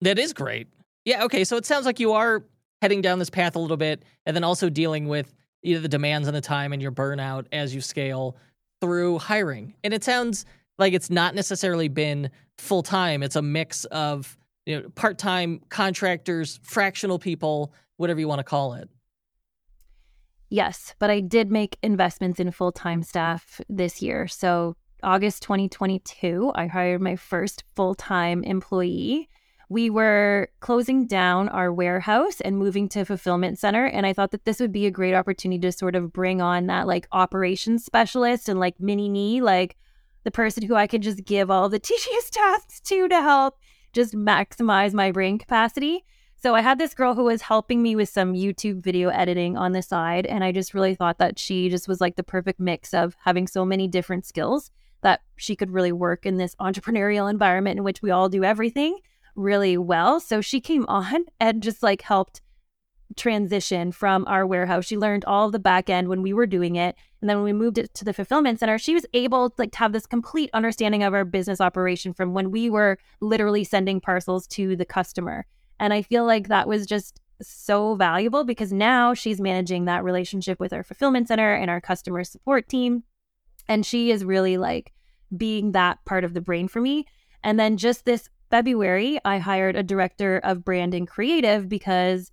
[0.00, 0.68] That is great.
[1.04, 1.44] Yeah, okay.
[1.44, 2.44] So it sounds like you are
[2.82, 6.28] heading down this path a little bit and then also dealing with either the demands
[6.28, 8.36] and the time and your burnout as you scale
[8.80, 9.74] through hiring.
[9.82, 10.44] And it sounds
[10.78, 13.22] like it's not necessarily been full time.
[13.22, 14.36] It's a mix of
[14.66, 18.88] you know part time contractors, fractional people, whatever you want to call it.
[20.48, 24.28] Yes, but I did make investments in full time staff this year.
[24.28, 29.28] So August 2022, I hired my first full time employee
[29.68, 34.44] we were closing down our warehouse and moving to fulfillment center and i thought that
[34.44, 38.48] this would be a great opportunity to sort of bring on that like operations specialist
[38.48, 39.76] and like mini me like
[40.24, 43.58] the person who i could just give all the tedious tasks to to help
[43.92, 46.04] just maximize my brain capacity
[46.46, 49.72] so i had this girl who was helping me with some youtube video editing on
[49.72, 52.94] the side and i just really thought that she just was like the perfect mix
[52.94, 54.70] of having so many different skills
[55.02, 58.96] that she could really work in this entrepreneurial environment in which we all do everything
[59.34, 60.20] really well.
[60.20, 62.42] So she came on and just like helped
[63.16, 64.84] transition from our warehouse.
[64.84, 66.94] She learned all of the back end when we were doing it.
[67.20, 69.78] And then when we moved it to the fulfillment center, she was able like to
[69.78, 74.46] have this complete understanding of our business operation from when we were literally sending parcels
[74.48, 75.44] to the customer.
[75.78, 80.58] And I feel like that was just so valuable because now she's managing that relationship
[80.58, 83.02] with our fulfillment center and our customer support team.
[83.68, 84.92] And she is really like
[85.36, 87.06] being that part of the brain for me.
[87.42, 92.30] And then just this February, I hired a director of brand and creative because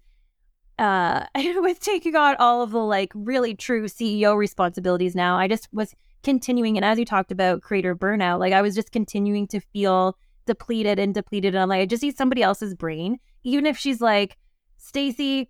[0.79, 5.67] uh with taking on all of the like really true CEO responsibilities now, I just
[5.73, 9.59] was continuing and as you talked about creator burnout, like I was just continuing to
[9.59, 13.19] feel depleted and depleted and I'm like I just need somebody else's brain.
[13.43, 14.37] Even if she's like,
[14.77, 15.49] Stacey,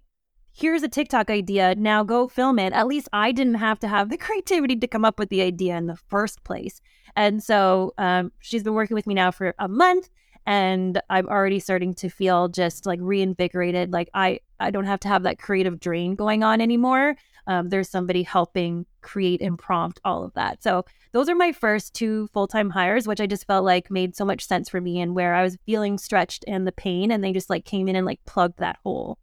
[0.52, 2.74] here's a TikTok idea, now go film it.
[2.74, 5.78] At least I didn't have to have the creativity to come up with the idea
[5.78, 6.82] in the first place.
[7.16, 10.10] And so um, she's been working with me now for a month
[10.46, 15.08] and i'm already starting to feel just like reinvigorated like i i don't have to
[15.08, 17.16] have that creative drain going on anymore
[17.48, 20.64] um, there's somebody helping create and prompt all of that.
[20.64, 24.26] So those are my first two full-time hires which i just felt like made so
[24.26, 27.32] much sense for me and where i was feeling stretched and the pain and they
[27.32, 29.18] just like came in and like plugged that hole.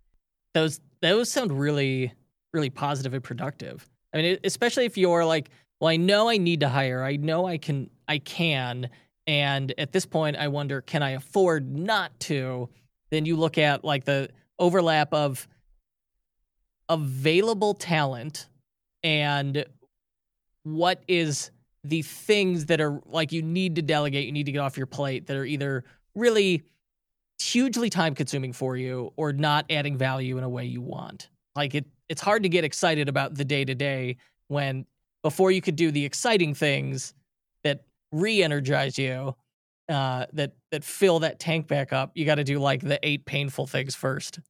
[0.54, 2.12] Those those sound really
[2.52, 3.88] really positive and productive.
[4.14, 5.50] I mean especially if you're like
[5.80, 7.02] well i know i need to hire.
[7.02, 8.88] I know i can i can.
[9.26, 12.68] And at this point, I wonder, can I afford not to?
[13.10, 15.46] Then you look at like the overlap of
[16.88, 18.48] available talent
[19.02, 19.64] and
[20.64, 21.50] what is
[21.84, 24.86] the things that are like you need to delegate, you need to get off your
[24.86, 25.84] plate that are either
[26.14, 26.64] really
[27.40, 31.30] hugely time consuming for you or not adding value in a way you want.
[31.56, 34.16] Like it it's hard to get excited about the day to day
[34.48, 34.84] when
[35.22, 37.14] before you could do the exciting things
[37.64, 39.34] that re-energize you
[39.88, 43.24] uh, that that fill that tank back up you got to do like the eight
[43.24, 44.40] painful things first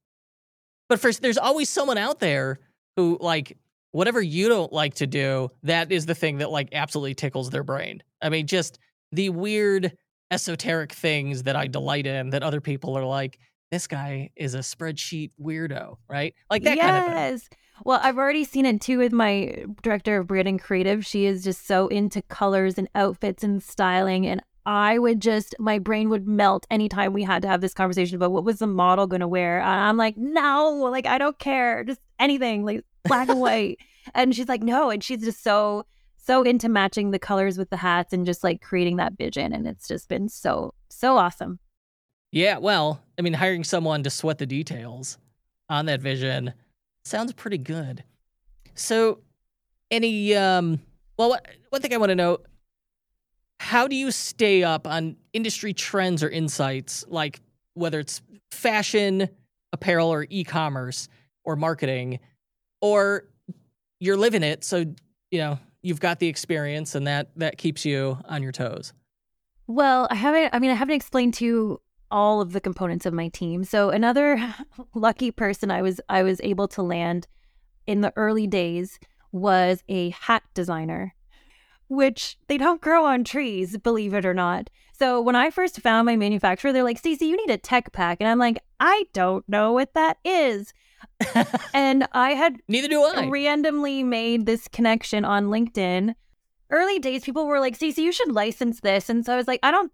[0.89, 2.59] but first there's always someone out there
[2.97, 3.57] who like
[3.93, 7.65] whatever you don't like to do that is the thing that like absolutely tickles their
[7.65, 8.79] brain i mean just
[9.13, 9.93] the weird
[10.31, 13.39] esoteric things that i delight in that other people are like
[13.71, 16.87] this guy is a spreadsheet weirdo right like that yes.
[16.87, 20.49] kind of thing well, I've already seen it too with my uh, director of brand
[20.49, 21.07] and creative.
[21.07, 24.27] She is just so into colors and outfits and styling.
[24.27, 28.17] And I would just, my brain would melt anytime we had to have this conversation
[28.17, 29.61] about what was the model going to wear.
[29.63, 31.85] I'm like, no, like, I don't care.
[31.85, 33.79] Just anything, like black and white.
[34.15, 34.89] And she's like, no.
[34.89, 35.85] And she's just so,
[36.17, 39.53] so into matching the colors with the hats and just like creating that vision.
[39.53, 41.61] And it's just been so, so awesome.
[42.33, 45.19] Yeah, well, I mean, hiring someone to sweat the details
[45.69, 46.55] on that vision
[47.05, 48.05] sounds pretty good.
[48.75, 49.21] So,
[49.91, 50.81] any um,
[51.19, 52.39] well, what, one thing I want to know:
[53.59, 57.41] how do you stay up on industry trends or insights, like
[57.75, 59.29] whether it's fashion,
[59.73, 61.09] apparel, or e-commerce,
[61.51, 62.21] or marketing,
[62.81, 63.25] or
[63.99, 64.85] you're living it, so
[65.31, 68.93] you know you've got the experience, and that that keeps you on your toes.
[69.67, 70.55] Well, I haven't.
[70.55, 71.81] I mean, I haven't explained to you
[72.11, 73.65] all of the components of my team.
[73.65, 74.55] So another
[74.95, 77.27] lucky person I was I was able to land
[77.87, 78.99] in the early days
[79.33, 81.15] was a hat designer,
[81.89, 84.71] which they don't grow on trees, believe it or not.
[84.93, 88.19] So when I first found my manufacturer, they're like, Stacey, you need a tech pack.
[88.21, 90.75] And I'm like, I don't know what that is.
[91.75, 96.15] And I had neither do I randomly made this connection on LinkedIn.
[96.71, 99.09] Early days, people were like, Stacey, you should license this.
[99.11, 99.93] And so I was like, I don't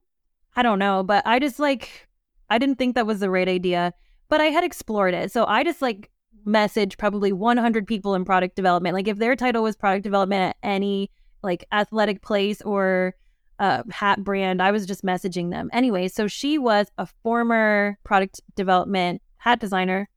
[0.55, 2.09] I don't know, but I just like
[2.49, 3.93] I didn't think that was the right idea,
[4.29, 5.33] but I had explored it.
[5.33, 6.11] So I just like
[6.45, 8.95] message probably 100 people in product development.
[8.95, 11.11] Like if their title was product development at any
[11.43, 13.15] like athletic place or
[13.59, 15.71] uh, hat brand, I was just messaging them.
[15.73, 20.09] Anyway, so she was a former product development hat designer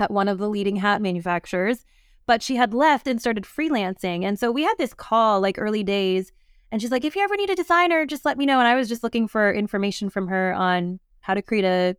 [0.00, 1.84] at one of the leading hat manufacturers,
[2.26, 4.24] but she had left and started freelancing.
[4.24, 6.32] And so we had this call like early days.
[6.70, 8.58] And she's like, if you ever need a designer, just let me know.
[8.58, 11.96] And I was just looking for information from her on how to create a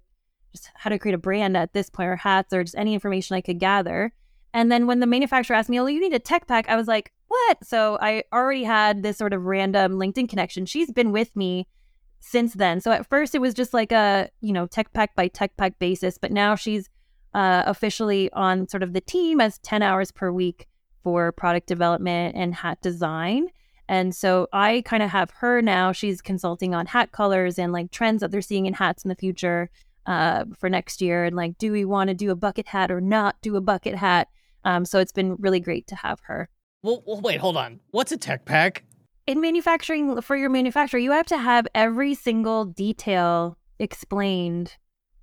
[0.51, 3.35] just how to create a brand at this point or hats or just any information
[3.35, 4.11] I could gather.
[4.53, 6.87] And then when the manufacturer asked me, "Oh, you need a tech pack," I was
[6.87, 10.65] like, "What?" So I already had this sort of random LinkedIn connection.
[10.65, 11.67] She's been with me
[12.19, 12.81] since then.
[12.81, 15.77] So at first it was just like a you know tech pack by tech pack
[15.79, 16.89] basis, but now she's
[17.33, 20.67] uh, officially on sort of the team as ten hours per week
[21.03, 23.47] for product development and hat design.
[23.87, 25.91] And so I kind of have her now.
[25.91, 29.15] She's consulting on hat colors and like trends that they're seeing in hats in the
[29.15, 29.69] future
[30.05, 31.25] uh, for next year.
[31.25, 33.95] And like, do we want to do a bucket hat or not do a bucket
[33.95, 34.27] hat?
[34.63, 36.49] Um, so it's been really great to have her.
[36.83, 37.79] Well, well, wait, hold on.
[37.91, 38.83] What's a tech pack?
[39.25, 44.77] In manufacturing, for your manufacturer, you have to have every single detail explained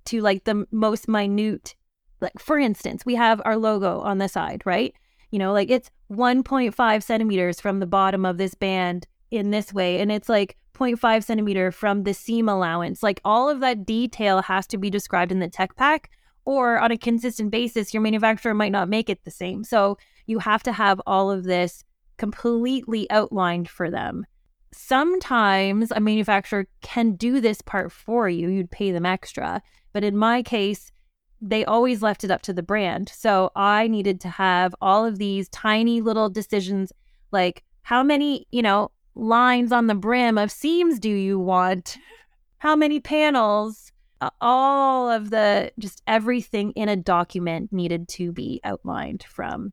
[0.05, 1.75] to like the most minute.
[2.21, 4.93] Like, for instance, we have our logo on the side, right?
[5.31, 9.99] You know, like it's 1.5 centimeters from the bottom of this band in this way.
[9.99, 13.03] And it's like 0.5 centimeter from the seam allowance.
[13.03, 16.09] Like all of that detail has to be described in the tech pack,
[16.45, 19.65] or on a consistent basis, your manufacturer might not make it the same.
[19.65, 19.97] So
[20.27, 21.83] you have to have all of this
[22.17, 24.25] completely outlined for them.
[24.71, 29.61] Sometimes a manufacturer can do this part for you, you'd pay them extra.
[29.91, 30.91] But in my case,
[31.41, 33.09] they always left it up to the brand.
[33.13, 36.91] So I needed to have all of these tiny little decisions
[37.31, 41.97] like how many, you know, lines on the brim of seams do you want?
[42.59, 43.91] How many panels?
[44.41, 49.71] all of the just everything in a document needed to be outlined from.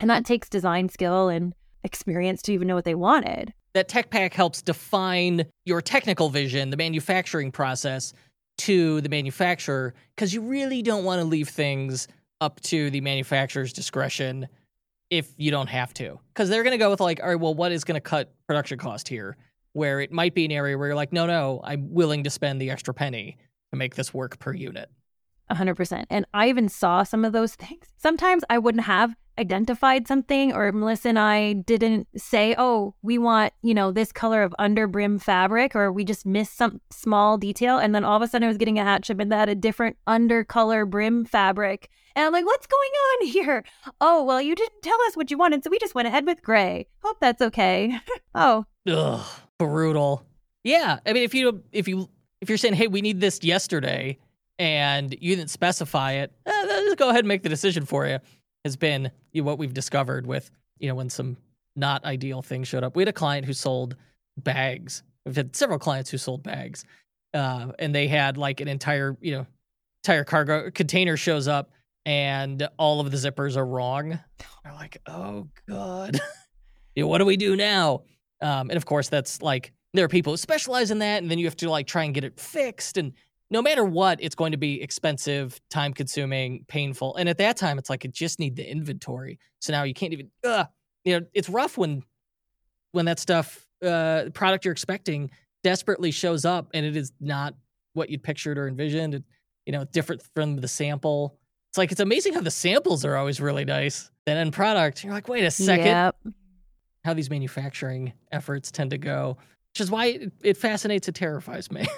[0.00, 3.52] And that takes design skill and experience to even know what they wanted.
[3.74, 8.12] That tech pack helps define your technical vision, the manufacturing process,
[8.56, 12.08] to the manufacturer because you really don't want to leave things
[12.40, 14.46] up to the manufacturer's discretion
[15.10, 16.18] if you don't have to.
[16.32, 18.32] Because they're going to go with like all right well what is going to cut
[18.46, 19.36] production cost here?
[19.72, 22.60] Where it might be an area where you're like no no i'm willing to spend
[22.60, 23.36] the extra penny
[23.72, 24.90] to make this work per unit.
[25.50, 27.86] 100% and i even saw some of those things.
[27.96, 33.52] Sometimes i wouldn't have identified something or Melissa and I didn't say, oh, we want,
[33.62, 37.78] you know, this color of under brim fabric, or we just missed some small detail.
[37.78, 39.54] And then all of a sudden I was getting a hat shipment that had a
[39.54, 41.88] different under color brim fabric.
[42.14, 43.64] And I'm like, what's going on here?
[44.00, 46.42] Oh, well, you didn't tell us what you wanted, so we just went ahead with
[46.42, 46.86] gray.
[47.02, 47.98] Hope that's okay.
[48.34, 48.64] oh.
[48.88, 49.26] Ugh,
[49.58, 50.24] brutal.
[50.62, 50.98] Yeah.
[51.06, 52.08] I mean, if you, if you,
[52.40, 54.18] if you're saying, hey, we need this yesterday,
[54.56, 58.20] and you didn't specify it, eh, go ahead and make the decision for you
[58.64, 61.36] has been you know, what we've discovered with you know when some
[61.76, 62.96] not ideal things showed up.
[62.96, 63.96] We had a client who sold
[64.36, 65.02] bags.
[65.26, 66.84] We've had several clients who sold bags,
[67.32, 69.46] uh, and they had like an entire you know
[70.02, 71.70] entire cargo container shows up
[72.06, 74.18] and all of the zippers are wrong.
[74.62, 76.20] They're like, oh god,
[76.94, 78.02] you know, what do we do now?
[78.40, 81.38] Um, and of course, that's like there are people who specialize in that, and then
[81.38, 83.12] you have to like try and get it fixed and
[83.54, 87.14] no matter what, it's going to be expensive, time consuming, painful.
[87.14, 89.38] And at that time, it's like it just need the inventory.
[89.60, 90.28] So now you can't even.
[90.42, 90.64] Uh,
[91.04, 92.02] you know, it's rough when
[92.90, 95.30] when that stuff uh, product you're expecting
[95.62, 97.54] desperately shows up and it is not
[97.92, 99.14] what you'd pictured or envisioned.
[99.14, 99.24] It,
[99.66, 101.38] you know, different from the sample.
[101.70, 104.10] It's like it's amazing how the samples are always really nice.
[104.26, 105.86] Then in product, you're like, wait a second.
[105.86, 106.16] Yep.
[107.04, 109.36] How these manufacturing efforts tend to go,
[109.72, 111.86] which is why it, it fascinates and terrifies me.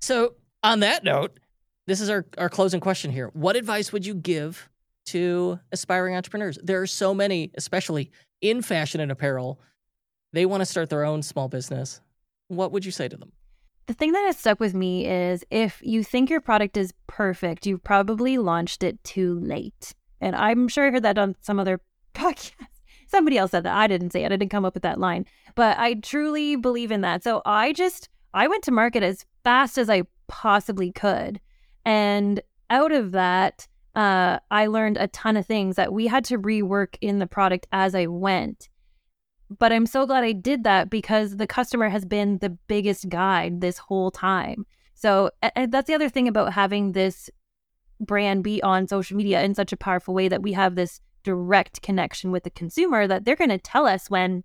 [0.00, 1.38] So On that note,
[1.86, 3.30] this is our, our closing question here.
[3.32, 4.68] What advice would you give
[5.06, 6.58] to aspiring entrepreneurs?
[6.62, 9.60] There are so many, especially in fashion and apparel.
[10.32, 12.00] They want to start their own small business.
[12.48, 13.32] What would you say to them?
[13.86, 17.66] The thing that has stuck with me is if you think your product is perfect,
[17.66, 19.94] you've probably launched it too late.
[20.20, 21.80] And I'm sure I heard that on some other
[22.14, 22.52] podcast.
[23.06, 23.76] Somebody else said that.
[23.76, 24.26] I didn't say it.
[24.26, 25.26] I didn't come up with that line.
[25.54, 27.22] But I truly believe in that.
[27.22, 31.40] So I just I went to market as fast as I possibly could.
[31.84, 36.38] And out of that, uh, I learned a ton of things that we had to
[36.38, 38.68] rework in the product as I went.
[39.58, 43.60] But I'm so glad I did that because the customer has been the biggest guide
[43.60, 44.66] this whole time.
[44.94, 47.30] So that's the other thing about having this
[48.00, 51.80] brand be on social media in such a powerful way that we have this direct
[51.82, 54.42] connection with the consumer that they're going to tell us when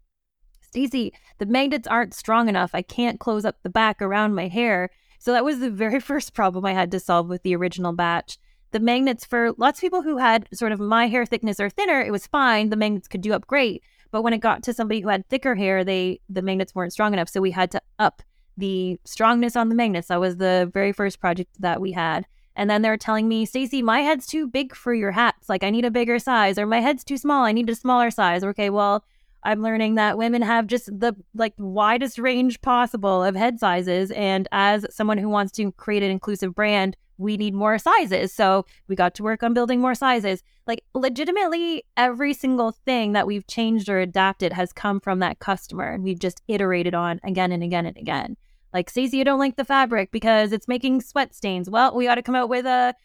[0.62, 2.72] Stacey, the magnets aren't strong enough.
[2.74, 4.90] I can't close up the back around my hair.
[5.22, 8.40] So that was the very first problem I had to solve with the original batch.
[8.72, 12.02] The magnets for lots of people who had sort of my hair thickness or thinner,
[12.02, 12.70] it was fine.
[12.70, 13.84] The magnets could do up great.
[14.10, 17.14] But when it got to somebody who had thicker hair, they the magnets weren't strong
[17.14, 17.30] enough.
[17.30, 18.24] So we had to up
[18.58, 20.08] the strongness on the magnets.
[20.08, 22.26] That was the very first project that we had.
[22.56, 25.48] And then they're telling me, Stacey, my head's too big for your hats.
[25.50, 27.46] Like I need a bigger size, or my head's too small.
[27.46, 28.44] I need a smaller size.
[28.44, 29.06] Okay, well,
[29.44, 34.12] I'm learning that women have just the like widest range possible of head sizes.
[34.12, 38.34] And as someone who wants to create an inclusive brand, we need more sizes.
[38.34, 40.44] So we got to work on building more sizes.
[40.68, 45.92] Like, legitimately, every single thing that we've changed or adapted has come from that customer.
[45.92, 48.38] And we've just iterated on again and again and again.
[48.74, 51.70] Like, Stacey, you don't like the fabric because it's making sweat stains.
[51.70, 52.96] Well, we got to come out with a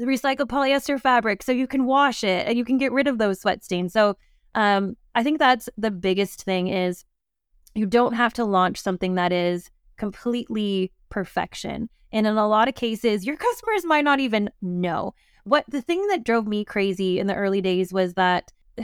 [0.00, 3.40] recycled polyester fabric so you can wash it and you can get rid of those
[3.40, 3.92] sweat stains.
[3.92, 4.16] So,
[4.54, 7.06] um, I think that's the biggest thing is
[7.74, 11.88] you don't have to launch something that is completely perfection.
[12.12, 15.14] And in a lot of cases, your customers might not even know.
[15.44, 18.52] What the thing that drove me crazy in the early days was that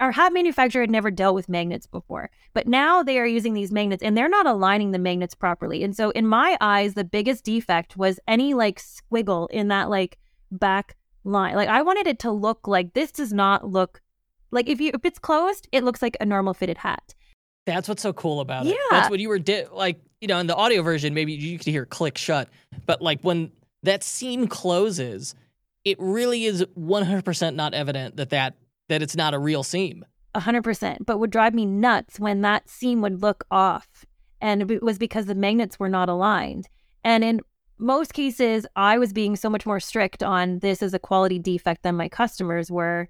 [0.00, 3.70] our hat manufacturer had never dealt with magnets before, but now they are using these
[3.70, 5.84] magnets and they're not aligning the magnets properly.
[5.84, 10.18] And so, in my eyes, the biggest defect was any like squiggle in that like
[10.50, 11.54] back line.
[11.54, 14.00] Like, I wanted it to look like this does not look
[14.50, 17.14] like if you if it's closed, it looks like a normal fitted hat.
[17.66, 18.70] That's what's so cool about it.
[18.70, 18.76] Yeah.
[18.90, 21.66] That's what you were di- like, you know, in the audio version, maybe you could
[21.66, 22.48] hear click shut,
[22.86, 25.34] but like when that seam closes,
[25.84, 28.54] it really is 100% not evident that that
[28.88, 30.04] that it's not a real seam.
[30.34, 34.06] 100%, but would drive me nuts when that seam would look off.
[34.40, 36.68] And it was because the magnets were not aligned.
[37.04, 37.40] And in
[37.78, 41.82] most cases, I was being so much more strict on this as a quality defect
[41.82, 43.08] than my customers were.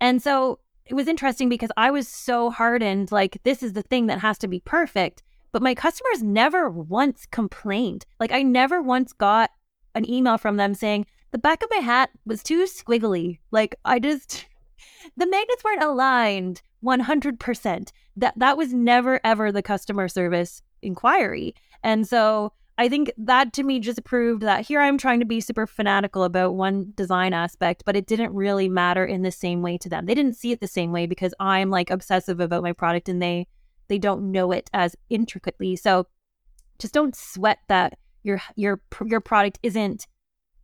[0.00, 0.58] And so
[0.90, 4.38] it was interesting because I was so hardened, like, this is the thing that has
[4.38, 5.22] to be perfect.
[5.52, 8.06] But my customers never once complained.
[8.18, 9.50] Like, I never once got
[9.94, 13.38] an email from them saying, the back of my hat was too squiggly.
[13.52, 14.46] Like, I just,
[15.16, 17.92] the magnets weren't aligned 100%.
[18.16, 21.54] That, that was never, ever the customer service inquiry.
[21.84, 25.42] And so I think that to me just proved that here I'm trying to be
[25.42, 29.76] super fanatical about one design aspect, but it didn't really matter in the same way
[29.76, 30.06] to them.
[30.06, 33.20] They didn't see it the same way because I'm like obsessive about my product and
[33.20, 33.48] they
[33.88, 35.76] they don't know it as intricately.
[35.76, 36.06] So
[36.78, 40.06] just don't sweat that your your your product isn't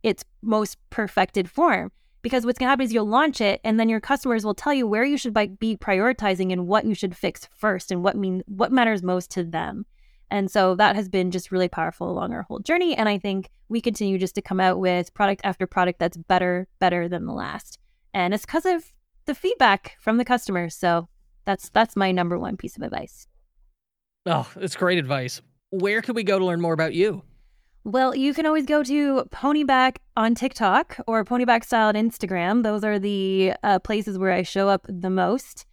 [0.01, 1.91] its most perfected form
[2.23, 4.73] because what's going to happen is you'll launch it and then your customers will tell
[4.73, 8.41] you where you should be prioritizing and what you should fix first and what mean
[8.47, 9.85] what matters most to them
[10.29, 12.95] and so that has been just really powerful along our whole journey.
[12.95, 16.67] And I think we continue just to come out with product after product that's better,
[16.79, 17.79] better than the last.
[18.13, 18.93] And it's because of
[19.25, 20.75] the feedback from the customers.
[20.75, 21.07] So
[21.45, 23.27] that's that's my number one piece of advice.
[24.25, 25.41] Oh, it's great advice.
[25.69, 27.23] Where can we go to learn more about you?
[27.85, 32.63] Well, you can always go to Ponyback on TikTok or Ponyback Style on Instagram.
[32.63, 35.65] Those are the uh, places where I show up the most.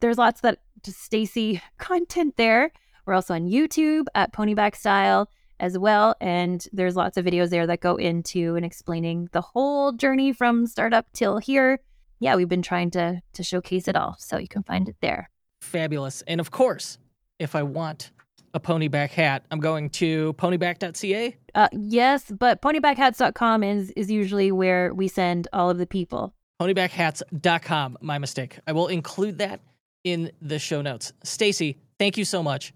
[0.00, 2.72] There's lots that Stacey content there.
[3.06, 5.28] We're also on YouTube at Ponyback Style
[5.60, 6.16] as well.
[6.20, 10.66] And there's lots of videos there that go into and explaining the whole journey from
[10.66, 11.80] startup till here.
[12.18, 14.16] Yeah, we've been trying to to showcase it all.
[14.18, 15.30] So you can find it there.
[15.60, 16.22] Fabulous.
[16.22, 16.98] And of course,
[17.38, 18.10] if I want
[18.52, 21.36] a ponyback hat, I'm going to ponyback.ca.
[21.54, 26.34] Uh, yes, but ponybackhats.com is is usually where we send all of the people.
[26.60, 27.98] Ponybackhats.com.
[28.00, 28.58] My mistake.
[28.66, 29.60] I will include that
[30.04, 31.12] in the show notes.
[31.22, 32.72] Stacey, thank you so much.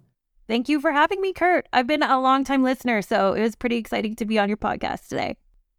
[0.47, 1.66] Thank you for having me, Kurt.
[1.72, 5.09] I've been a long-time listener, so it was pretty exciting to be on your podcast
[5.09, 5.36] today.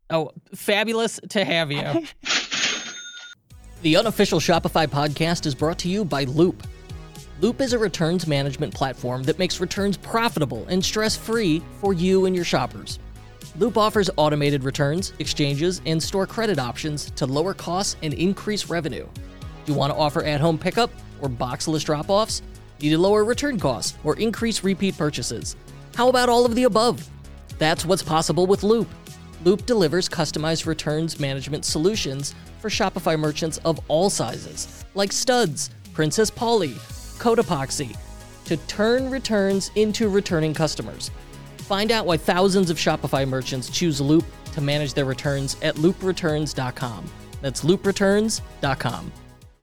[0.09, 1.81] Oh, fabulous to have you.
[3.81, 6.65] the unofficial Shopify podcast is brought to you by Loop.
[7.41, 12.25] Loop is a returns management platform that makes returns profitable and stress free for you
[12.25, 12.97] and your shoppers.
[13.57, 19.07] Loop offers automated returns, exchanges, and store credit options to lower costs and increase revenue.
[19.65, 20.89] Do you want to offer at home pickup
[21.21, 22.41] or boxless drop offs?
[22.91, 25.55] To lower return costs or increase repeat purchases?
[25.95, 27.09] How about all of the above?
[27.57, 28.87] That's what's possible with Loop.
[29.43, 36.29] Loop delivers customized returns management solutions for Shopify merchants of all sizes, like Studs, Princess
[36.29, 36.73] Polly,
[37.17, 37.97] Cotopaxi,
[38.45, 41.09] to turn returns into returning customers.
[41.57, 47.05] Find out why thousands of Shopify merchants choose Loop to manage their returns at loopreturns.com.
[47.41, 49.11] That's loopreturns.com.